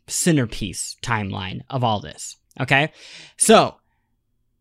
[0.07, 2.37] centerpiece timeline of all this.
[2.59, 2.91] Okay,
[3.37, 3.75] so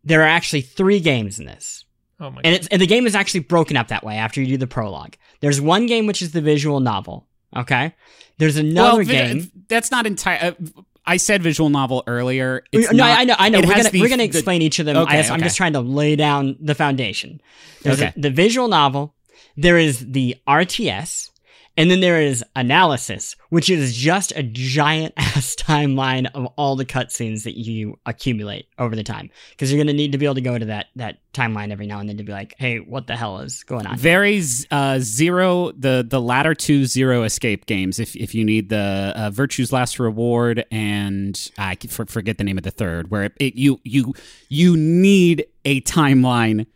[0.03, 1.85] there are actually three games in this.
[2.19, 4.47] Oh my And it's and the game is actually broken up that way after you
[4.47, 5.15] do the prologue.
[5.41, 7.27] There's one game which is the visual novel.
[7.55, 7.93] Okay.
[8.37, 9.51] There's another Well, vi- game.
[9.67, 10.39] That's not entire.
[10.51, 12.63] Uh, I said visual novel earlier.
[12.71, 13.59] It's no, not- I know, I know.
[13.59, 14.97] We're gonna the- we're gonna the- explain each of them.
[14.97, 15.43] Okay, I, am okay.
[15.43, 17.41] just trying to lay down the foundation.
[17.83, 18.11] There's Okay.
[18.15, 19.13] a- the visual novel.
[19.57, 21.29] There is the RTS,
[21.77, 26.85] and then there is analysis, which is just a giant ass timeline of all the
[26.85, 29.29] cutscenes that you accumulate over the time.
[29.51, 31.99] Because you're gonna need to be able to go to that that timeline every now
[31.99, 33.97] and then to be like, hey, what the hell is going on?
[33.97, 34.41] Very
[34.71, 37.99] uh, zero the the latter two zero escape games.
[37.99, 42.63] If if you need the uh, virtues last reward and I forget the name of
[42.63, 44.13] the third, where it, it, you you
[44.49, 46.67] you need a timeline.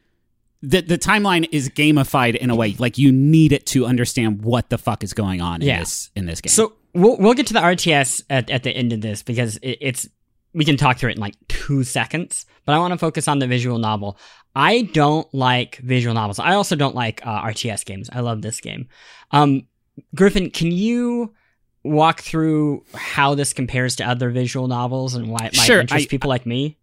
[0.61, 4.69] The the timeline is gamified in a way like you need it to understand what
[4.69, 5.75] the fuck is going on Yeah.
[5.75, 6.49] in this in this game.
[6.49, 9.77] So we'll we'll get to the RTS at, at the end of this because it,
[9.79, 10.09] it's
[10.53, 12.45] we can talk through it in like two seconds.
[12.65, 14.17] But I want to focus on the visual novel.
[14.55, 16.39] I don't like visual novels.
[16.39, 18.09] I also don't like uh, RTS games.
[18.11, 18.89] I love this game.
[19.31, 19.67] Um,
[20.15, 21.33] Griffin, can you
[21.83, 26.05] walk through how this compares to other visual novels and why it might Sure, interest
[26.05, 26.77] I- people like me?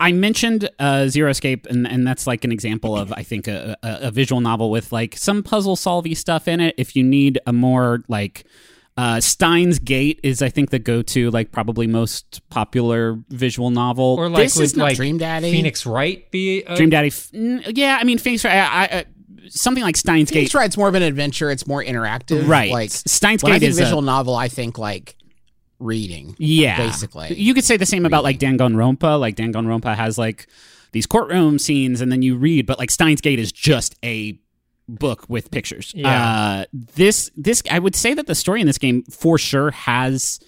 [0.00, 3.76] I mentioned uh, Zero Escape, and, and that's like an example of I think a,
[3.82, 6.74] a, a visual novel with like some puzzle solvy stuff in it.
[6.76, 8.44] If you need a more like
[8.96, 14.16] uh, Steins Gate is I think the go to like probably most popular visual novel.
[14.18, 15.50] Or like This is would not like Dream Daddy.
[15.50, 17.08] Phoenix Wright be a, Dream Daddy.
[17.08, 18.44] f- Yeah, I mean Phoenix.
[18.44, 19.04] I, I, I,
[19.48, 20.40] something like Steins Gate.
[20.40, 21.50] Phoenix Wright's more of an adventure.
[21.50, 22.48] It's more interactive.
[22.48, 22.70] Right.
[22.70, 25.16] Like Steins when I Gate think is visual a, novel, I think like
[25.84, 26.34] reading.
[26.38, 27.34] Yeah, basically.
[27.34, 29.20] You could say the same about like Danganronpa.
[29.20, 30.48] Like Danganronpa has like
[30.92, 32.66] these courtroom scenes, and then you read.
[32.66, 34.38] But like Steins Gate is just a
[34.88, 35.92] book with pictures.
[35.94, 36.08] Yeah.
[36.08, 40.40] Uh, this this I would say that the story in this game for sure has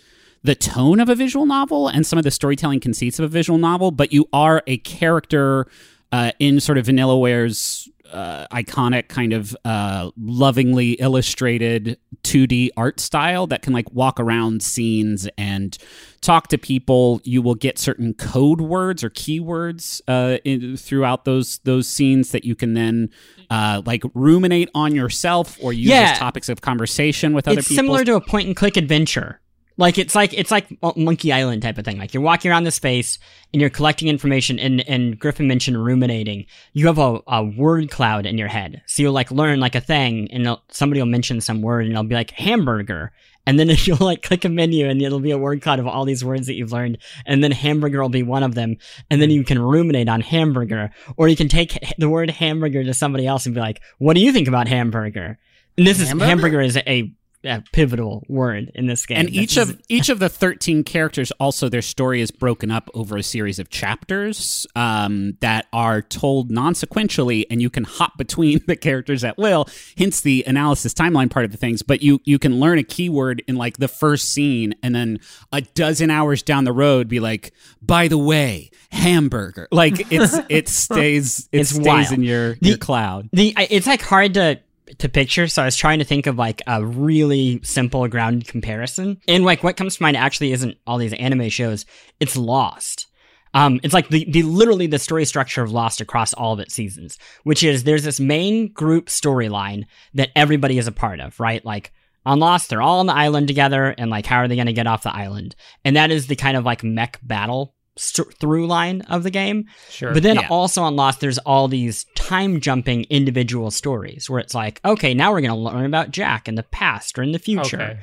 [0.43, 3.59] the tone of a visual novel and some of the storytelling conceits of a visual
[3.59, 5.67] novel, but you are a character
[6.13, 13.47] uh, in sort of Vanillaware's uh, iconic kind of uh, lovingly illustrated 2D art style
[13.49, 15.77] that can like walk around scenes and
[16.21, 17.21] talk to people.
[17.25, 22.45] You will get certain code words or keywords uh, in, throughout those those scenes that
[22.45, 23.11] you can then
[23.51, 26.13] uh, like ruminate on yourself or use Yeah.
[26.13, 27.85] as topics of conversation with other it's people.
[27.85, 29.41] similar to a point and click adventure.
[29.79, 31.99] Like it's like it's like Monkey Island type of thing.
[31.99, 33.19] Like you're walking around the space
[33.53, 34.59] and you're collecting information.
[34.59, 36.47] And and Griffin mentioned ruminating.
[36.73, 39.81] You have a, a word cloud in your head, so you'll like learn like a
[39.81, 43.13] thing, and somebody will mention some word, and it'll be like hamburger.
[43.49, 46.07] And then you'll like click a menu, and it'll be a word cloud of all
[46.07, 46.99] these words that you've learned.
[47.27, 48.79] And then hamburger will be one of them.
[49.11, 52.95] And then you can ruminate on hamburger, or you can take the word hamburger to
[52.95, 55.39] somebody else and be like, "What do you think about hamburger?"
[55.77, 56.29] And this is Hamburger?
[56.29, 57.13] hamburger is a,
[57.47, 59.19] a pivotal word in this game.
[59.19, 63.17] and each of each of the 13 characters also their story is broken up over
[63.17, 68.77] a series of chapters um, that are told non-sequentially and you can hop between the
[68.77, 72.59] characters at will hence the analysis timeline part of the things but you you can
[72.61, 75.19] learn a keyword in like the first scene and then
[75.53, 80.69] a dozen hours down the road be like by the way hamburger like it's it
[80.87, 82.13] stays it It's stays wild.
[82.13, 84.61] in your The- your cloud the it's like hard to
[84.99, 85.49] to picture.
[85.49, 89.19] So i was trying to think of like a really simple grounded comparison.
[89.29, 91.87] And like what comes to mind actually isn't all these anime shows.
[92.21, 93.07] It's lost.
[93.55, 96.75] Um it's like the, the literally the story structure of lost across all of its
[96.75, 99.85] seasons which is there's this main group storyline
[100.15, 101.65] that everybody is a part of right?
[101.65, 101.93] Like
[102.27, 104.73] on Lost, they're all on the island together, and like, how are they going to
[104.73, 105.55] get off the island?
[105.85, 109.67] And that is the kind of like mech battle st- through line of the game.
[109.91, 110.13] Sure.
[110.13, 110.49] But then Yeah.
[110.51, 115.33] also on Lost, there's all these time jumping individual stories where it's like, okay, now
[115.33, 117.81] we're going to learn about Jack in the past or in the future.
[117.81, 117.99] Okay.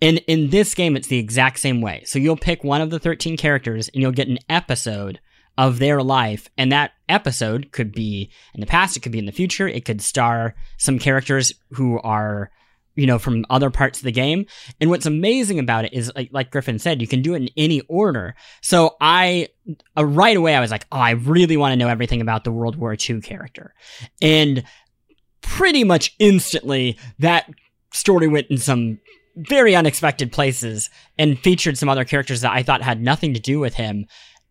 [0.00, 2.02] And in this game, it's the exact same way.
[2.06, 5.18] So you'll pick one of the 13 characters and you'll get an episode
[5.56, 6.48] of their life.
[6.56, 9.84] And that episode could be in the past, it could be in the future, it
[9.84, 12.50] could star some characters who are
[12.98, 14.44] you know, from other parts of the game.
[14.80, 17.50] And what's amazing about it is, like, like Griffin said, you can do it in
[17.56, 18.34] any order.
[18.60, 19.50] So I,
[19.96, 22.50] uh, right away, I was like, oh, I really want to know everything about the
[22.50, 23.72] World War II character.
[24.20, 24.64] And
[25.42, 27.48] pretty much instantly, that
[27.92, 28.98] story went in some
[29.36, 33.60] very unexpected places and featured some other characters that I thought had nothing to do
[33.60, 34.06] with him.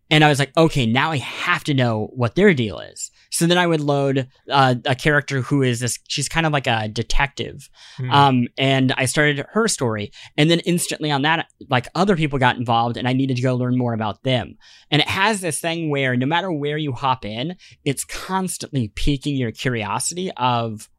[0.09, 3.11] And I was like, okay, now I have to know what their deal is.
[3.37, 6.65] So then I would load uh, a character who is this, she's kind of like
[6.65, 7.69] a detective.
[7.97, 8.09] Hmm.
[8.11, 10.11] Um, and I started her story.
[10.37, 13.53] And then instantly on that, like other people got involved and I needed to go
[13.55, 14.57] learn more about them.
[14.89, 19.35] And it has this thing where no matter where you hop in, it's constantly piquing
[19.35, 20.89] your curiosity of,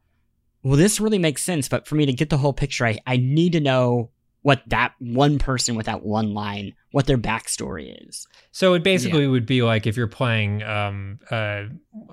[0.63, 1.69] well, this really makes sense.
[1.69, 4.13] But for me to get the whole picture, I, I need to know
[4.43, 8.27] what that one person with that one line, what their backstory is.
[8.53, 11.65] So it basically would be like if you're playing um, uh,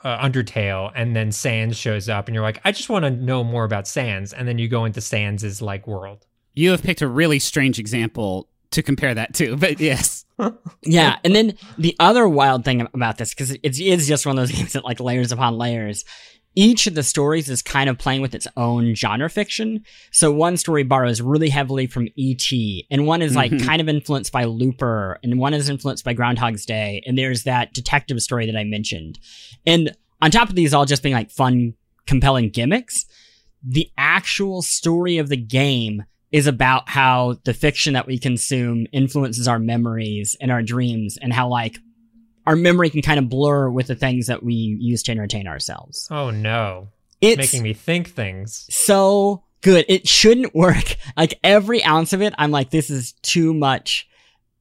[0.04, 3.44] uh, Undertale and then Sans shows up and you're like, I just want to know
[3.44, 6.26] more about Sans, and then you go into Sans's like world.
[6.54, 10.26] You have picked a really strange example to compare that to, but yes.
[10.88, 14.48] Yeah, and then the other wild thing about this, because it is just one of
[14.48, 16.06] those games that like layers upon layers.
[16.56, 19.84] Each of the stories is kind of playing with its own genre fiction.
[20.12, 23.66] So one story borrows really heavily from E.T., and one is like Mhm.
[23.66, 27.74] kind of influenced by Looper, and one is influenced by Groundhog's Day, and there's that
[27.74, 29.20] detective story that I mentioned.
[29.66, 29.92] And
[30.22, 31.74] on top of these all just being like fun,
[32.08, 33.06] compelling gimmicks,
[33.62, 39.48] the actual story of the game is about how the fiction that we consume influences
[39.48, 41.78] our memories and our dreams and how like
[42.48, 46.08] our memory can kind of blur with the things that we use to entertain ourselves.
[46.12, 46.90] Oh no,
[47.22, 48.66] It's making me think things.
[48.70, 49.86] so good.
[49.88, 50.96] It shouldn't work.
[51.18, 54.08] Like every ounce of it, I'm like, this is too much.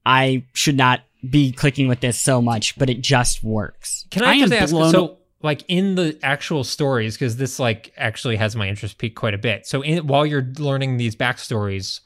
[0.05, 4.05] I should not be clicking with this so much, but it just works.
[4.11, 4.71] Can I, I just ask?
[4.71, 9.15] blown- So, like in the actual stories, because this like actually has my interest peaked
[9.15, 9.65] quite a bit.
[9.67, 11.99] So, in, while you're learning these backstories,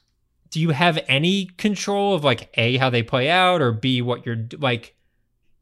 [0.49, 4.25] do you have any control of like a how they play out, or b what
[4.25, 4.95] you're like?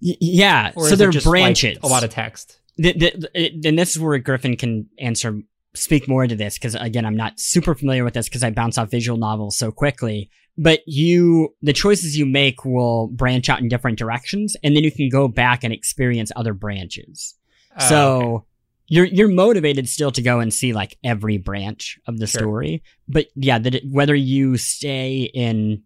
[0.02, 0.72] Y- yeah.
[0.76, 1.78] Or so they're just like, branches.
[1.84, 2.60] a lot of text.
[2.78, 5.40] the, the, it- and this is where Griffin can answer,
[5.76, 8.78] speak more into this because again, I'm not super familiar with this because I bounce
[8.78, 10.30] off visual novels so quickly.
[10.60, 14.92] But you, the choices you make will branch out in different directions, and then you
[14.92, 17.36] can go back and experience other branches.
[17.80, 18.46] Oh, so okay.
[18.88, 22.40] you're you're motivated still to go and see like every branch of the Sure.
[22.40, 22.82] story.
[23.08, 25.84] But yeah, that it- whether you stay in,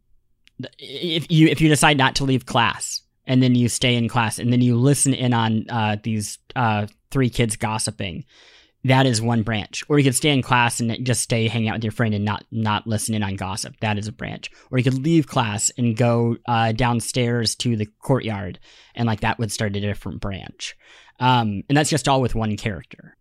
[0.80, 4.40] if you if you decide not to leave class and then you stay in class
[4.40, 8.26] and then you listen in on uh, these uh, three kids gossiping,
[8.84, 9.84] that is one branch.
[9.88, 12.26] Or you could stay in class and just stay hanging out with your friend and
[12.26, 13.76] not not listen in on gossip.
[13.82, 14.50] That is a branch.
[14.72, 18.60] Or you could leave class and go uh, downstairs to the courtyard
[18.96, 20.76] and like that would start a different branch.
[21.20, 23.16] Um, and that's just all with one character.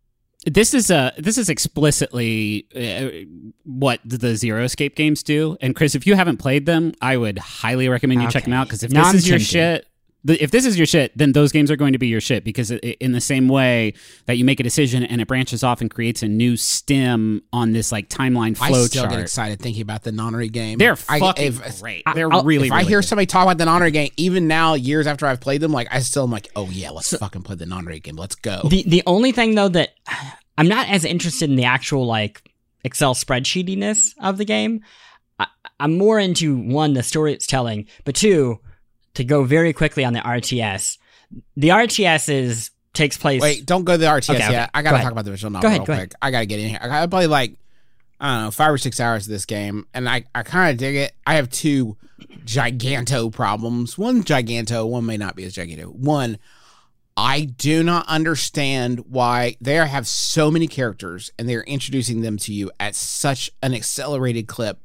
[0.46, 3.28] This is uh this is explicitly uh,
[3.64, 5.58] what the Zero Escape games do.
[5.60, 8.66] And Chris, if you haven't played them, I would highly recommend you check them out
[8.66, 9.86] because if this is your shit,
[10.22, 12.44] the, if this is your shit, then those games are going to be your shit
[12.44, 13.94] because it, in the same way
[14.26, 17.72] that you make a decision and it branches off and creates a new stem on
[17.72, 19.12] this like timeline I flow still chart.
[19.14, 20.78] get excited thinking about the Nonary game.
[20.78, 22.02] They're I- fucking if, great.
[22.06, 22.66] I- They're I'll- really.
[22.68, 23.06] if I hear good.
[23.08, 26.00] somebody talk about the Nonary game, even now, years after I've played them, like I
[26.00, 28.16] still am like, oh yeah, let's fucking play the Nonary game.
[28.16, 28.62] Let's go.
[28.68, 29.90] The the only thing though that
[30.58, 32.42] I'm not as interested in the actual like
[32.84, 34.82] Excel spreadsheetiness of the game.
[35.38, 35.46] I,
[35.78, 38.60] I'm more into one the story it's telling, but two
[39.14, 40.98] to go very quickly on the RTS.
[41.56, 43.40] The RTS is takes place.
[43.40, 44.50] Wait, don't go to the RTS Okay, yet.
[44.50, 44.66] okay.
[44.74, 45.04] I gotta ahead.
[45.04, 46.12] talk about the visual novel Go ahead, real go quick.
[46.20, 46.78] I gotta get in here.
[46.82, 47.54] I gotta play like
[48.20, 50.76] I don't know five or six hours of this game, and I I kind of
[50.78, 51.12] dig it.
[51.26, 51.96] I have two
[52.44, 53.96] giganto problems.
[53.96, 55.86] One giganto, one may not be as giganto.
[55.94, 56.38] One,
[57.16, 62.52] I do not understand why they have so many characters and they're introducing them to
[62.52, 64.80] you at such an accelerated clip.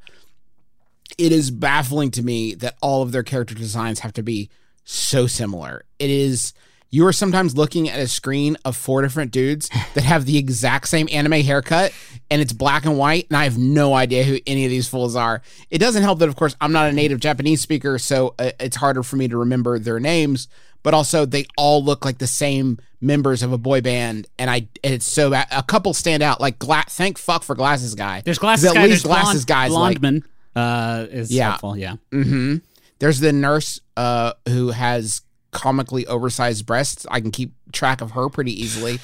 [1.18, 4.50] It is baffling to me that all of their character designs have to be
[4.84, 5.84] so similar.
[6.00, 6.54] It is
[6.92, 10.88] you are sometimes looking at a screen of four different dudes that have the exact
[10.88, 11.92] same anime haircut
[12.32, 15.16] and it's black and white and I have no idea who any of these fools
[15.16, 15.42] are.
[15.70, 18.78] It doesn't help that of course I'm not a native Japanese speaker so uh, it's
[18.78, 20.48] harder for me to remember their names,
[20.84, 24.68] but also they all look like the same members of a boy band and I
[24.82, 25.48] it's so bad.
[25.52, 28.22] A couple stand out like Gla- thank fuck for glasses guy.
[28.24, 30.24] there's glasses at guy, least there's glasses blonde, guys like Blondman,
[30.56, 31.50] uh, is Yeah.
[31.50, 31.78] helpful.
[31.78, 31.96] Yeah.
[32.12, 32.58] Mm-hmm.
[33.00, 37.06] There's the nurse uh, who has comically oversized breasts.
[37.10, 39.00] I can keep track of her pretty easily.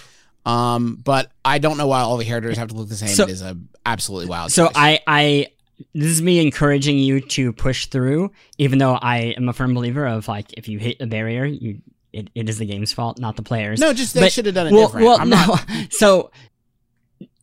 [0.45, 3.09] Um, but I don't know why all the characters have to look the same.
[3.09, 4.51] So- it is a absolutely wild.
[4.51, 4.73] so choice.
[4.75, 5.47] I I
[5.93, 10.05] this is me encouraging you to push through, even though I am a firm believer
[10.07, 11.81] of like if you hit a barrier, you
[12.13, 13.79] it, it is the game's fault, not the players.
[13.79, 15.05] no, just they but- should have done it well, different.
[15.07, 15.37] well, I'm no.
[15.45, 15.65] not.
[15.91, 16.31] So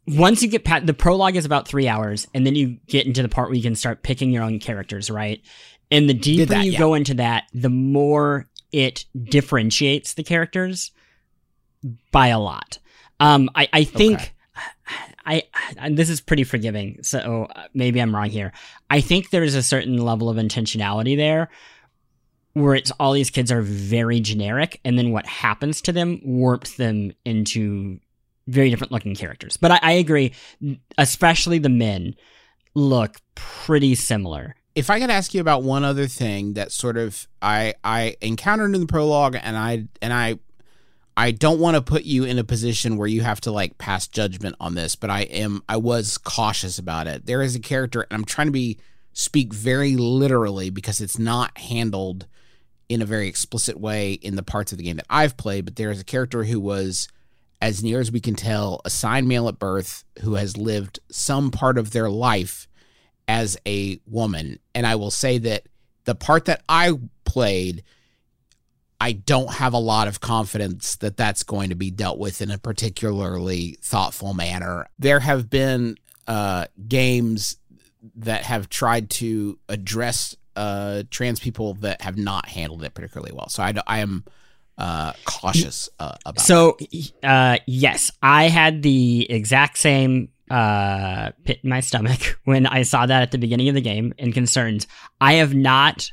[0.08, 3.22] once you get past the prologue is about three hours, and then you get into
[3.22, 5.40] the part where you can start picking your own characters, right?
[5.90, 6.78] And the deeper that, you yeah.
[6.78, 10.92] go into that, the more it differentiates the characters
[12.12, 12.78] by a lot.
[13.20, 14.32] Um, I, I think Okay.
[15.24, 15.42] I,
[15.76, 18.52] and this is pretty forgiving, so uh, maybe I'm wrong here.
[18.88, 21.50] I think there's a certain level of intentionality there
[22.54, 26.74] where it's all these kids are very generic, and then what happens to them warps
[26.76, 28.00] them into
[28.48, 29.56] very different looking characters.
[29.56, 30.32] But I, I agree,
[30.96, 32.16] especially the men
[32.74, 34.56] look pretty similar.
[34.74, 38.74] if I could ask you about one other thing that sort of I I encountered
[38.74, 40.38] in the prologue and I and I
[41.16, 44.06] I don't want to put you in a position where you have to like pass
[44.06, 47.26] judgment on this, but I am I was cautious about it.
[47.26, 48.78] There is a character and I'm trying to be
[49.12, 52.26] speak very literally because it's not handled
[52.88, 55.74] in a very explicit way in the parts of the game that I've played, but
[55.74, 57.08] there is a character who was
[57.60, 61.78] as near as we can tell assigned male at birth who has lived some part
[61.78, 62.68] of their life
[63.26, 64.58] as a woman.
[64.74, 65.64] And I will say that
[66.04, 66.92] the part that I
[67.24, 67.82] played,
[69.00, 72.50] I don't have a lot of confidence that that's going to be dealt with in
[72.50, 74.88] a particularly thoughtful manner.
[74.98, 75.96] There have been
[76.26, 77.56] uh, games
[78.16, 83.48] that have tried to address uh, trans people that have not handled it particularly well.
[83.48, 84.24] So I, I am
[84.78, 86.78] uh, cautious uh, about So,
[87.22, 93.04] uh, yes, I had the exact same uh, pit in my stomach when I saw
[93.04, 94.86] that at the beginning of the game and concerns.
[95.20, 96.10] I have not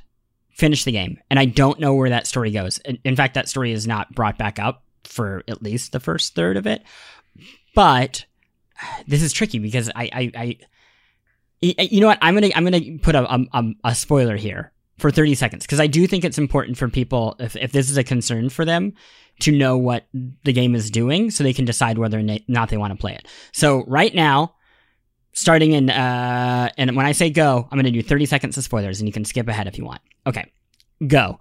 [0.49, 2.79] finished the game, and I don't know where that story goes.
[2.79, 6.33] In, in fact, that story is not brought back up for at least the first
[6.33, 6.81] third of it.
[7.75, 8.25] But
[9.07, 10.57] this is tricky because I, I,
[11.61, 12.19] you know what?
[12.21, 15.87] I'm gonna, I'm gonna put a, a, a spoiler here for 30 seconds because I
[15.87, 18.93] do think it's important for people if, if this is a concern for them
[19.39, 20.07] to know what
[20.43, 23.13] the game is doing so they can decide whether or not they want to play
[23.13, 23.27] it.
[23.51, 24.55] So right now,
[25.33, 28.63] starting in uh and when I say go, I'm going to do 30 seconds of
[28.63, 30.01] spoilers and you can skip ahead if you want.
[30.25, 30.51] Okay.
[31.05, 31.39] Go.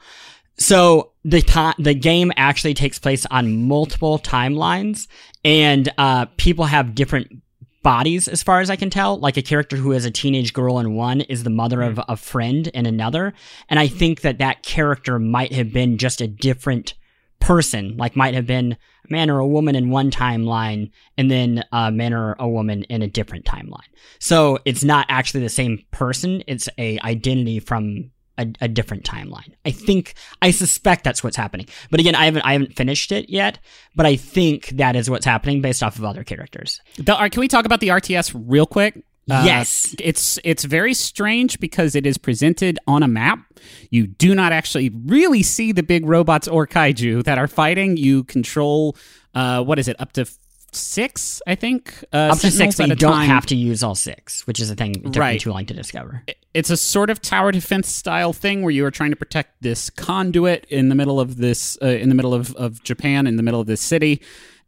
[0.59, 5.07] So the ti the game actually takes place on multiple timelines
[5.45, 7.44] and uh people have different
[7.85, 9.19] bodies as far as I can tell.
[9.19, 11.99] Like a character who is a teenage girl in one is the mother hmm.
[11.99, 13.33] of a friend in another.
[13.69, 16.95] And I think that that character might have been just a different
[17.39, 21.63] person, like might have been a man or a woman in one timeline and then
[21.73, 23.81] a man or a woman in a different timeline.
[24.19, 26.43] So it's not actually the same person.
[26.47, 29.53] It's a identity from a, a different timeline.
[29.65, 31.67] I think, I suspect that's what's happening.
[31.91, 33.59] But again, I haven't, I haven't finished it yet,
[33.95, 36.81] but I think that is what's happening based off of other characters.
[36.97, 38.97] The, uh, can we talk about the RTS real quick?
[39.31, 39.97] Uh, Yes.
[40.01, 43.39] it's it's very strange because it is presented on a map.
[43.89, 47.97] You do not actually really see the big robots or kaiju that are fighting.
[47.97, 48.97] You control
[49.35, 50.27] uh, what is it up to
[50.75, 51.41] six?
[51.47, 53.29] I think uh, Up to six, but you don't time.
[53.29, 55.75] have to use all six, which is a thing it took me too long to
[55.75, 56.23] discover.
[56.53, 59.91] it's a sort of tower defense style thing where you are trying to protect this
[59.91, 63.43] conduit in the middle of this uh, in the middle of, of Japan in the
[63.43, 64.21] middle of this city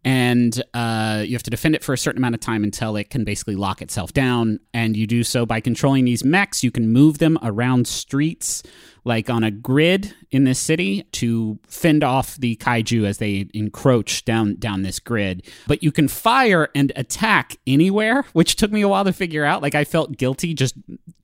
[0.06, 3.10] and uh, you have to defend it for a certain amount of time until it
[3.10, 4.60] can basically lock itself down.
[4.72, 6.62] And you do so by controlling these mechs.
[6.62, 8.62] You can move them around streets
[9.02, 14.24] like on a grid in this city to fend off the kaiju as they encroach
[14.24, 15.44] down down this grid.
[15.66, 19.60] But you can fire and attack anywhere which took me a while to figure out.
[19.60, 20.76] Like i felt guilty just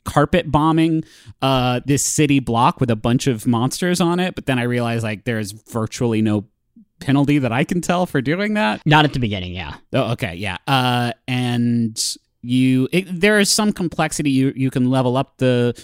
[0.05, 1.05] carpet bombing
[1.41, 4.35] uh this city block with a bunch of monsters on it.
[4.35, 6.47] But then i realized like there's virtually no
[7.03, 9.75] penalty that i can tell for doing that Not at the beginning, yeah.
[9.93, 10.59] Oh, okay, yeah.
[10.67, 14.31] Uh, and you, it, there is some complexity.
[14.31, 15.81] You you can level up the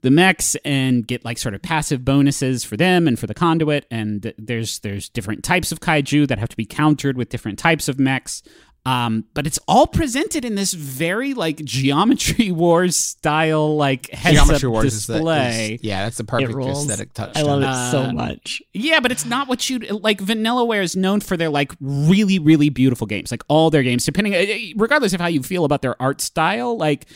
[0.00, 3.84] the mechs and get like sort of passive bonuses for them and for the conduit.
[3.90, 7.88] And there's there's different types of kaiju that have to be countered with different types
[7.88, 8.42] of mechs.
[8.88, 14.66] Um, but it's all presented in this very like geometry wars style like heads Geometry
[14.68, 15.74] up Wars is the- display.
[15.74, 17.36] is- yeah, that's the perfect aesthetic touch.
[17.36, 18.62] I love it Uh, so much.
[18.72, 20.20] Yeah, but it's not what you like.
[20.20, 23.30] Vanillaware is known for their like really, really beautiful games.
[23.30, 26.76] Like all their games, depending, uh, regardless of how you feel about their art style,
[26.76, 27.06] like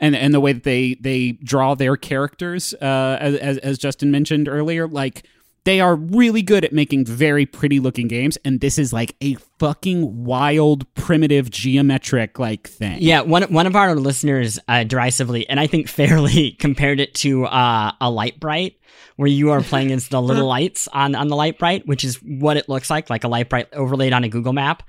[0.00, 4.10] and and the way that they they draw their characters, uh, as as- as Justin
[4.10, 5.24] mentioned earlier, like.
[5.70, 9.34] They are really good at making very pretty looking games, and this is like a
[9.60, 12.98] fucking wild, primitive, geometric like thing.
[13.00, 17.44] Yeah, one one of our listeners uh, derisively, and I think fairly, compared it to
[17.44, 18.80] uh, a Lite-Brite,
[19.14, 22.56] where you are playing as the little lights on on the Lite-Brite, which is what
[22.56, 24.82] it looks like, like a Lite-Brite overlaid on a Google map.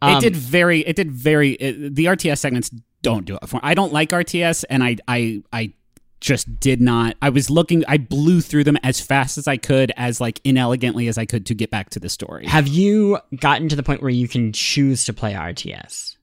[0.00, 2.70] Um, it did very it did very it, the rts segments
[3.02, 3.60] don't do it for me.
[3.64, 5.72] i don't like rts and i i i
[6.20, 9.92] just did not i was looking i blew through them as fast as i could
[9.96, 13.68] as like inelegantly as i could to get back to the story Have you gotten
[13.68, 16.16] to the point where you can choose to play RTS?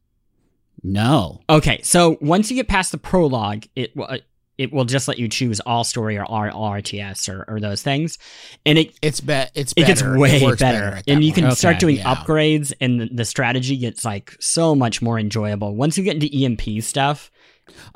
[0.84, 1.42] No.
[1.50, 4.10] Okay, so once you get past the prologue, it will
[4.58, 8.18] it will just let you choose all story or R- RTS or, or those things,
[8.66, 9.88] and it It's be- it's it better.
[9.88, 11.48] gets way works better, at that and you point.
[11.48, 12.16] can start doing yeah.
[12.16, 16.30] upgrades, and the, the strategy gets like so much more enjoyable once you get into
[16.46, 17.32] EMP stuff.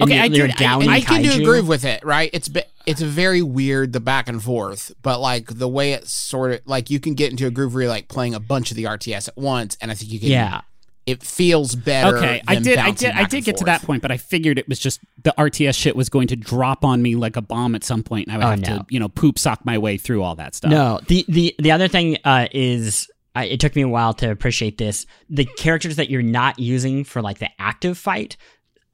[0.01, 2.29] Okay, you're, I you're did- I- I can do groove with it, right?
[2.33, 2.49] It's
[2.85, 6.89] it's very weird the back and forth, but like the way it's sort of like
[6.89, 9.27] you can get into a groove where you're like playing a bunch of the RTS
[9.27, 10.29] at once, and I think you can.
[10.29, 10.61] Yeah,
[11.05, 12.17] it feels better.
[12.17, 14.67] Okay, I did, I did, I did get to that point, but I figured it
[14.67, 17.83] was just the RTS shit was going to drop on me like a bomb at
[17.83, 18.77] some point, and I would Oh, have no.
[18.79, 20.71] to, you know, poop sock my way through all that stuff.
[20.71, 24.31] No, the the the other thing uh, is I, it took me a while to
[24.31, 25.05] appreciate this.
[25.29, 28.35] The characters that you're not using for like the active fight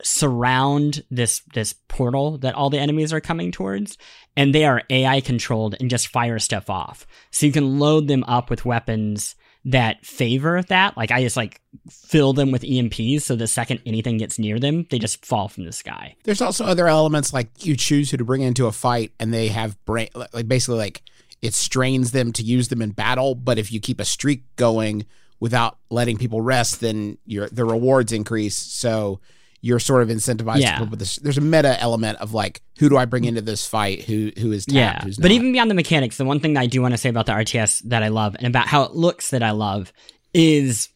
[0.03, 3.97] surround this this portal that all the enemies are coming towards,
[4.35, 7.07] and they are AI controlled and just fire stuff off.
[7.31, 9.35] So you can load them up with weapons
[9.65, 10.95] that favor that.
[10.95, 14.85] Like I just like fill them with EMPs, so the second anything gets near them,
[14.89, 16.15] they just fall from the sky.
[16.23, 19.47] There's also other elements like you choose who to bring into a fight, and they
[19.47, 21.01] have brain like basically like
[21.41, 23.35] it strains them to use them in battle.
[23.35, 25.05] But if you keep a streak going
[25.39, 28.57] without letting people rest, then your the rewards increase.
[28.57, 29.19] So
[29.65, 30.77] you're sort of incentivized Yeah.
[30.77, 31.15] to put this.
[31.15, 33.29] There's a meta element of like who do I bring mm.
[33.29, 34.03] into this fight?
[34.03, 34.75] Who who is tapped?
[34.75, 36.99] Yeah, who's but even beyond the mechanics, the one thing that I do want to
[36.99, 39.91] say about the RTS that I love and about how it looks that I love
[40.35, 40.89] is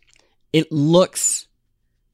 [0.53, 1.47] it looks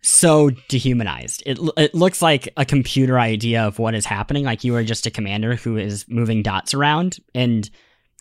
[0.01, 1.43] so dehumanized.
[1.45, 4.45] It it looks like a computer idea of what is happening.
[4.45, 7.69] Like you are just a commander who is moving dots around, and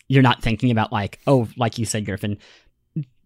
[0.09, 2.37] you're not thinking about like, oh, like you said, Griffin.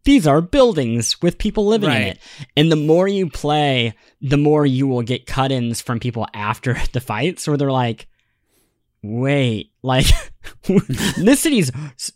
[0.04, 2.20] These are buildings with people living in it.
[2.56, 6.78] And the more you play, the more you will get cut ins from people after
[6.93, 8.08] the fights where they're like,
[9.02, 10.06] wait, like
[11.18, 11.72] this city's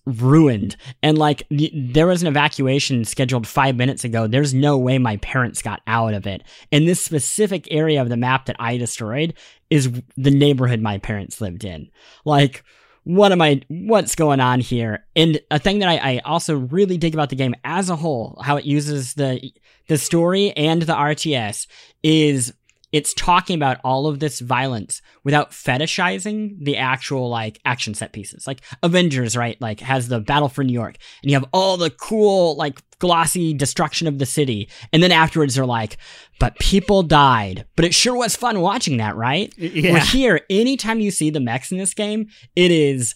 [0.05, 0.75] ruined.
[1.01, 4.27] And like there was an evacuation scheduled five minutes ago.
[4.27, 6.43] There's no way my parents got out of it.
[6.71, 9.33] And this specific area of the map that I destroyed
[9.69, 11.89] is the neighborhood my parents lived in.
[12.25, 12.63] Like,
[13.03, 15.05] what am I, what's going on here?
[15.15, 18.39] And a thing that I, I also really dig about the game as a whole,
[18.43, 19.51] how it uses the,
[19.87, 21.67] the story and the RTS
[22.01, 22.53] is
[22.93, 28.45] it's talking about all of this violence without fetishizing the actual like action set pieces.
[28.45, 29.59] Like Avengers, right?
[29.59, 33.51] Like has the battle for New York and you have all the cool like glossy
[33.51, 34.69] destruction of the city.
[34.93, 35.97] And then afterwards they're like,
[36.39, 37.65] but people died.
[37.75, 39.51] But it sure was fun watching that, right?
[39.57, 39.93] Yeah.
[39.93, 43.15] Where here, anytime you see the mechs in this game, it is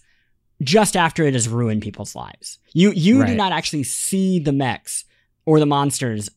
[0.64, 2.58] just after it has ruined people's lives.
[2.74, 5.06] You you do not actually see the mechs
[5.46, 6.32] or the monsters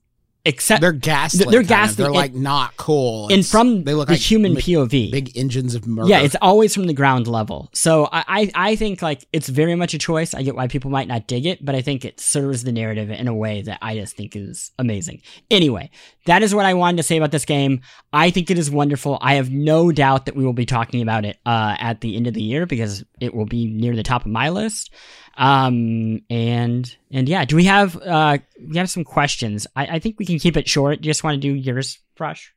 [0.45, 1.51] except they're gaslit.
[1.51, 3.29] They're gaslit They're like not cool.
[3.31, 5.11] and from they look the like human big, POV.
[5.11, 6.09] big engines of murder.
[6.09, 7.69] Yeah, it's always from the ground level.
[7.73, 10.35] So I, I, I think like it's very much a choice.
[10.35, 13.11] I get why people might not dig it, but I think it serves the narrative
[13.11, 15.23] in a way that I just think is amazing.
[15.51, 15.91] Anyway,
[16.27, 17.81] that is what I wanted to say about this game.
[18.13, 19.19] I think it is wonderful.
[19.21, 22.27] I have no doubt that we will be talking about it uh, at the end
[22.27, 24.93] of the year because it will be near the top of my list.
[25.37, 29.67] Um and and yeah, do we have uh we have some questions?
[29.77, 30.99] I, I think we can keep it short.
[30.99, 32.53] You just want to do yours, Fresh?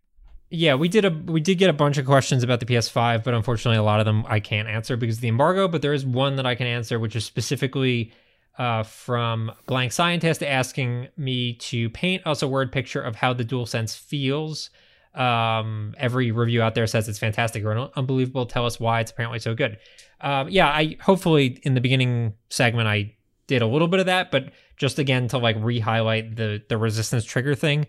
[0.50, 3.34] Yeah, we did a we did get a bunch of questions about the PS5, but
[3.34, 5.68] unfortunately, a lot of them I can't answer because of the embargo.
[5.68, 8.12] But there is one that I can answer, which is specifically
[8.58, 13.46] uh, from Blank Scientist asking me to paint us a word picture of how the
[13.46, 14.70] DualSense feels.
[15.16, 18.46] Um, every review out there says it's fantastic or un- unbelievable.
[18.46, 19.78] Tell us why it's apparently so good.
[20.22, 23.16] Um, yeah, I hopefully in the beginning segment I
[23.48, 27.24] did a little bit of that, but just again to like re-highlight the the resistance
[27.24, 27.88] trigger thing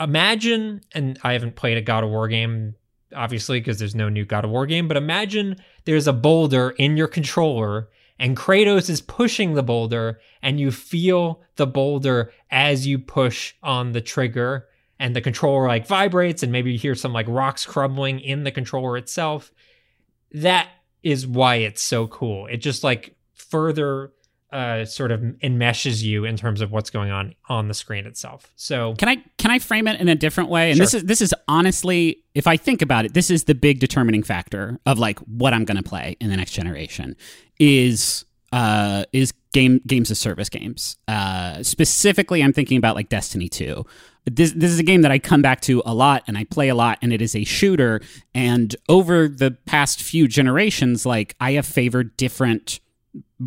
[0.00, 2.74] imagine and i haven't played a god of war game
[3.14, 6.96] obviously because there's no new god of war game but imagine there's a boulder in
[6.96, 7.88] your controller
[8.18, 13.92] and kratos is pushing the boulder and you feel the boulder as you push on
[13.92, 14.68] the trigger.
[14.98, 18.52] And the controller like vibrates and maybe you hear some like rocks crumbling in the
[18.52, 19.52] controller itself.
[20.30, 20.68] That
[21.02, 22.46] is why it's so cool.
[22.46, 24.12] It just like further
[24.52, 28.52] uh, sort of enmeshes you in terms of what's going on on the screen itself
[28.54, 30.70] so Can I can I frame it in a different way?
[30.70, 30.84] And Sure.
[30.84, 34.22] this is this is honestly, if I think about it, this is the big determining
[34.22, 37.16] factor of like what I'm going to play in the next generation
[37.58, 40.96] is uh is game games of service games.
[41.08, 43.84] Uh specifically I'm thinking about like Destiny 2.
[44.26, 46.68] This this is a game that I come back to a lot and I play
[46.68, 48.00] a lot and it is a shooter
[48.34, 52.78] and over the past few generations like I have favored different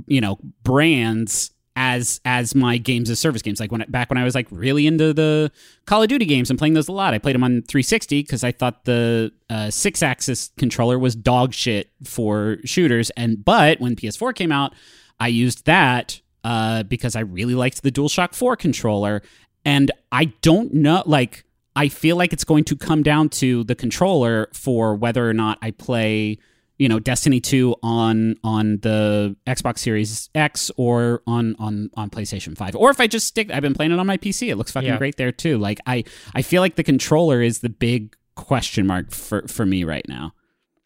[0.07, 3.59] you know brands as as my games as service games.
[3.59, 5.51] Like when back when I was like really into the
[5.85, 8.43] Call of Duty games and playing those a lot I played them on 360 because
[8.43, 13.09] I thought the uh, Sixaxis controller was dog shit for shooters.
[13.11, 14.73] And but when PS4 came out
[15.19, 19.21] I used that uh, because I really liked the DualShock 4 controller.
[19.65, 21.43] And I don't know like
[21.75, 25.57] I feel like it's going to come down to the controller for whether or not
[25.61, 26.37] I play,
[26.77, 32.57] you know, Destiny 2 on on the Xbox Series X or on on on PlayStation
[32.57, 32.75] 5.
[32.75, 34.49] Or if I just stick I've been playing it on my PC.
[34.49, 34.97] It looks fucking Yeah.
[34.97, 35.57] great there too.
[35.57, 36.03] Like I
[36.33, 40.33] I feel like the controller is the big question mark for for me right now.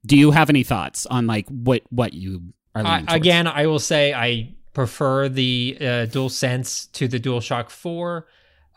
[0.05, 3.79] Do you have any thoughts on like what what you are leaning again, I will
[3.79, 8.27] say I prefer the uh, DualSense to the DualShock 4.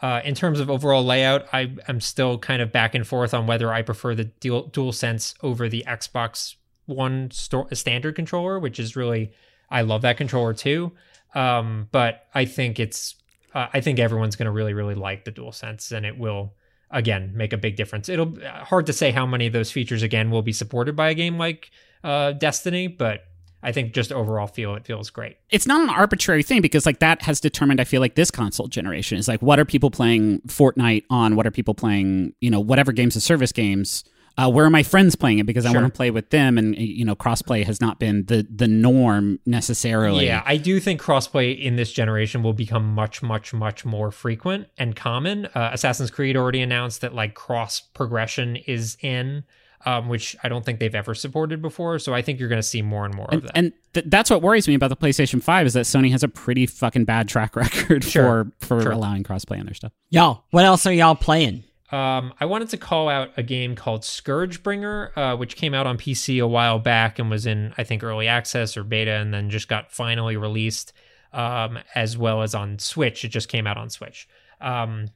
[0.00, 3.46] Uh, in terms of overall layout, I am still kind of back and forth on
[3.46, 6.56] whether I prefer the Dual DualSense over the Xbox
[6.86, 9.32] One standard controller, which is really
[9.70, 10.92] I love that controller too.
[11.34, 13.16] Um, but I think it's
[13.54, 16.54] uh, I think everyone's going to really really like the DualSense, and it will
[16.90, 18.08] again make a big difference.
[18.08, 21.14] It'll hard to say how many of those features again will be supported by a
[21.14, 21.70] game like
[22.04, 23.24] uh, Destiny, but
[23.62, 25.36] I think just overall feel it feels great.
[25.50, 28.66] it's not an arbitrary thing because like that has determined i feel like this console
[28.66, 32.58] generation is like what are people playing fortnite on what are people playing you know
[32.58, 34.02] whatever games of service games
[34.38, 36.76] uh, where are my friends playing it because i want to play with them and
[36.76, 41.58] you know crossplay has not been the the norm necessarily Yeah, I do think crossplay
[41.60, 45.46] in this generation will become much, much, much more frequent and common.
[45.46, 49.44] Uh, Assassin's Creed already announced that like cross progression is in,
[49.84, 51.98] um, which I don't think they've ever supported before.
[51.98, 53.52] So I think you're going to see more and more of that.
[53.54, 56.28] and th- that's what worries me about the PlayStation 5 is that Sony has a
[56.28, 58.52] pretty fucking bad track record Sure.
[58.60, 58.92] for for Sure.
[58.92, 59.92] allowing crossplay on their stuff.
[60.10, 61.64] Y'all, what else are y'all playing?
[61.92, 65.98] Um, I wanted to call out a game called Scourgebringer, uh, which came out on
[65.98, 69.50] PC a while back and was in, I think, early access or beta, and then
[69.50, 70.94] just got finally released,
[71.34, 73.26] um, as well as on Switch.
[73.26, 74.26] It just came out on Switch.
[74.62, 75.08] Um,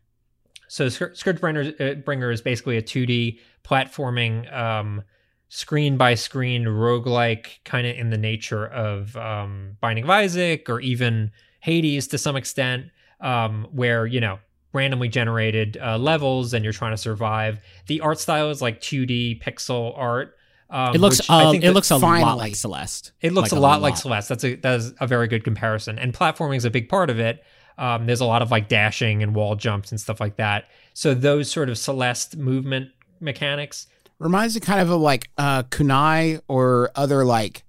[0.68, 5.02] so Scour- Scourgebringer uh, Bringer is basically a 2D platforming, um,
[5.48, 10.80] screen by screen roguelike, kind of in the nature of um, Binding of Isaac or
[10.80, 12.86] even Hades to some extent,
[13.20, 14.40] um, where you know
[14.72, 17.60] randomly generated uh, levels and you're trying to survive.
[17.86, 20.34] The art style is like 2D pixel art.
[20.68, 23.12] Um, It looks which I uh, think it looks a lot like Celeste.
[23.20, 24.28] it looks Like a lot like Celeste.
[24.28, 25.98] That's a that is a very good comparison.
[25.98, 27.42] And platforming is a big part of it.
[27.78, 30.64] Um, there's a lot of like dashing and wall jumps and stuff like that.
[30.94, 32.90] So those sort of Celeste movement
[33.20, 33.86] mechanics.
[34.18, 37.62] Reminds me kind of of like uh, Kunai or other like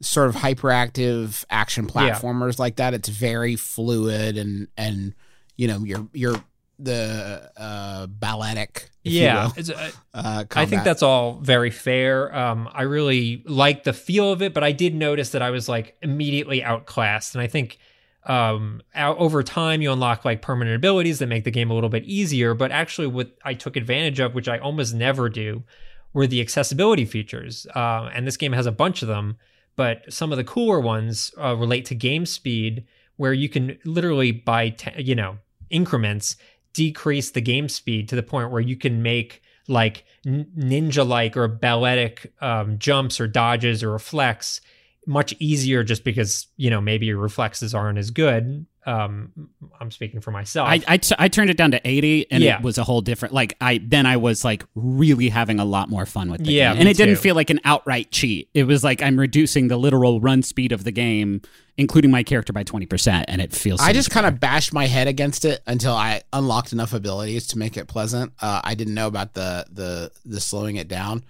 [0.00, 2.10] sort of hyperactive action Yeah.
[2.18, 2.92] platformers like that.
[2.92, 5.14] It's very fluid and and
[5.56, 6.42] you know you're you're
[6.78, 8.90] the uh, balletic.
[9.04, 12.34] yeah, uh, uh, I think that's all very fair.
[12.34, 15.68] Um, I really like the feel of it, but I did notice that I was
[15.68, 17.78] like immediately outclassed, and I think
[18.24, 21.88] um out, over time you unlock like permanent abilities that make the game a little
[21.88, 25.64] bit easier but actually what i took advantage of which i almost never do
[26.12, 29.36] were the accessibility features uh, and this game has a bunch of them
[29.74, 32.84] but some of the cooler ones uh, relate to game speed
[33.22, 35.38] where you can literally by te- you know
[35.70, 36.34] increments
[36.72, 41.46] decrease the game speed to the point where you can make like ninja like or
[41.46, 44.60] balletic um, jumps or dodges or reflects
[45.06, 49.32] much easier just because you know maybe your reflexes aren't as good um
[49.80, 52.58] i'm speaking for myself I, I, t- I turned it down to 80 and Yeah.
[52.58, 55.88] it was a whole different like I then I was like really having a lot
[55.88, 56.80] more fun with the Yeah, game.
[56.80, 58.48] And it didn't feel like an outright cheat.
[58.54, 61.42] It was like I'm reducing the literal run speed of the game
[61.76, 64.86] including my character by 20% and it feels so I just kind of bashed my
[64.86, 68.32] head against it until I unlocked enough abilities to make it pleasant.
[68.40, 71.24] Uh, I didn't know about the the the slowing it down.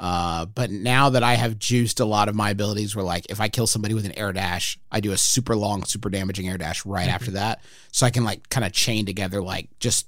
[0.00, 3.40] Uh, but now that I have juiced a lot of my abilities, where like if
[3.40, 6.56] I kill somebody with an air dash, I do a super long, super damaging air
[6.58, 7.14] dash right Mm-hmm.
[7.14, 10.06] after that, so I can like kind of chain together, like just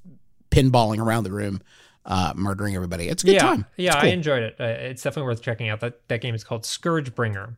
[0.51, 1.61] pinballing around the room,
[2.07, 3.09] uh, murdering everybody.
[3.09, 3.67] It's a good yeah time.
[3.77, 6.45] yeah It's i enjoyed it uh, it's definitely worth checking out that that game is
[6.45, 7.57] called scourgebringer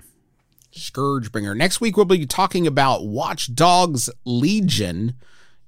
[0.75, 1.55] Scourgebringer.
[1.57, 5.15] Next week we'll be talking about Watch Dogs Legion.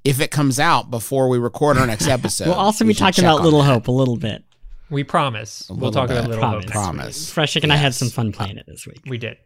[0.03, 3.25] If it comes out before we record our next episode, we'll also be should talking
[3.25, 3.67] about Little that.
[3.73, 4.44] Hope a little bit.
[4.91, 6.29] We promise we'll little talk about bit.
[6.31, 6.65] little Promise.
[6.65, 7.35] hope Promise.
[7.35, 9.01] Frushtick and I had some fun playing it this week.
[9.07, 9.39] we did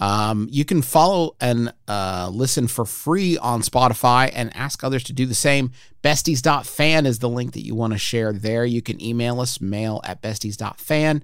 [0.00, 5.12] Um, you can follow and uh, listen for free on Spotify and ask others to
[5.12, 5.70] do the same.
[6.02, 8.64] Besties.fan is the link that you want to share there.
[8.64, 11.22] You can email us, mail at besties.fan.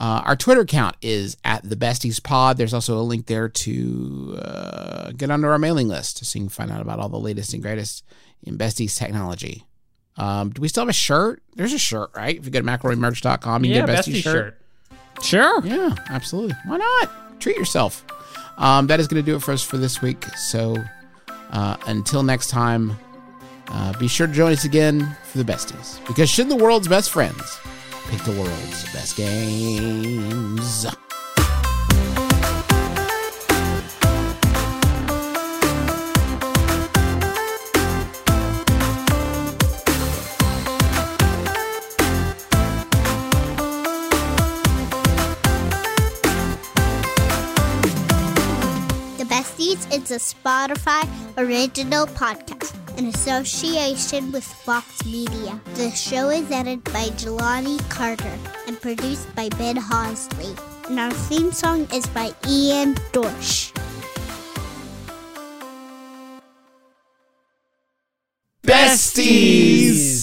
[0.00, 2.56] Uh, our Twitter account is at the Besties Pod.
[2.56, 6.48] There's also a link there to uh, get onto our mailing list so you can
[6.48, 8.04] find out about all the latest and greatest
[8.42, 9.64] in Besties technology.
[10.16, 11.42] Um, do we still have a shirt?
[11.56, 12.36] There's a shirt, right?
[12.36, 14.58] If you go to McElroyMerch.com, you yeah can get a Besties bestie shirt.
[15.22, 15.64] shirt Sure.
[15.64, 16.54] Yeah, absolutely.
[16.66, 17.40] Why not?
[17.40, 18.04] Treat yourself.
[18.58, 20.24] Um, that is going to do it for us for this week.
[20.36, 20.76] So
[21.50, 22.96] uh, until next time,
[23.68, 26.04] uh, be sure to join us again for the besties.
[26.06, 27.58] Because should the world's best friends
[28.08, 30.86] pick the world's best games?
[50.04, 55.58] Is a Spotify original podcast in association with Vox Media.
[55.76, 58.36] The show is edited by Jelani Carter
[58.66, 60.52] and produced by Ben Hosley.
[60.90, 63.72] And our theme song is by Ian Dorsch.
[68.62, 70.13] Besties!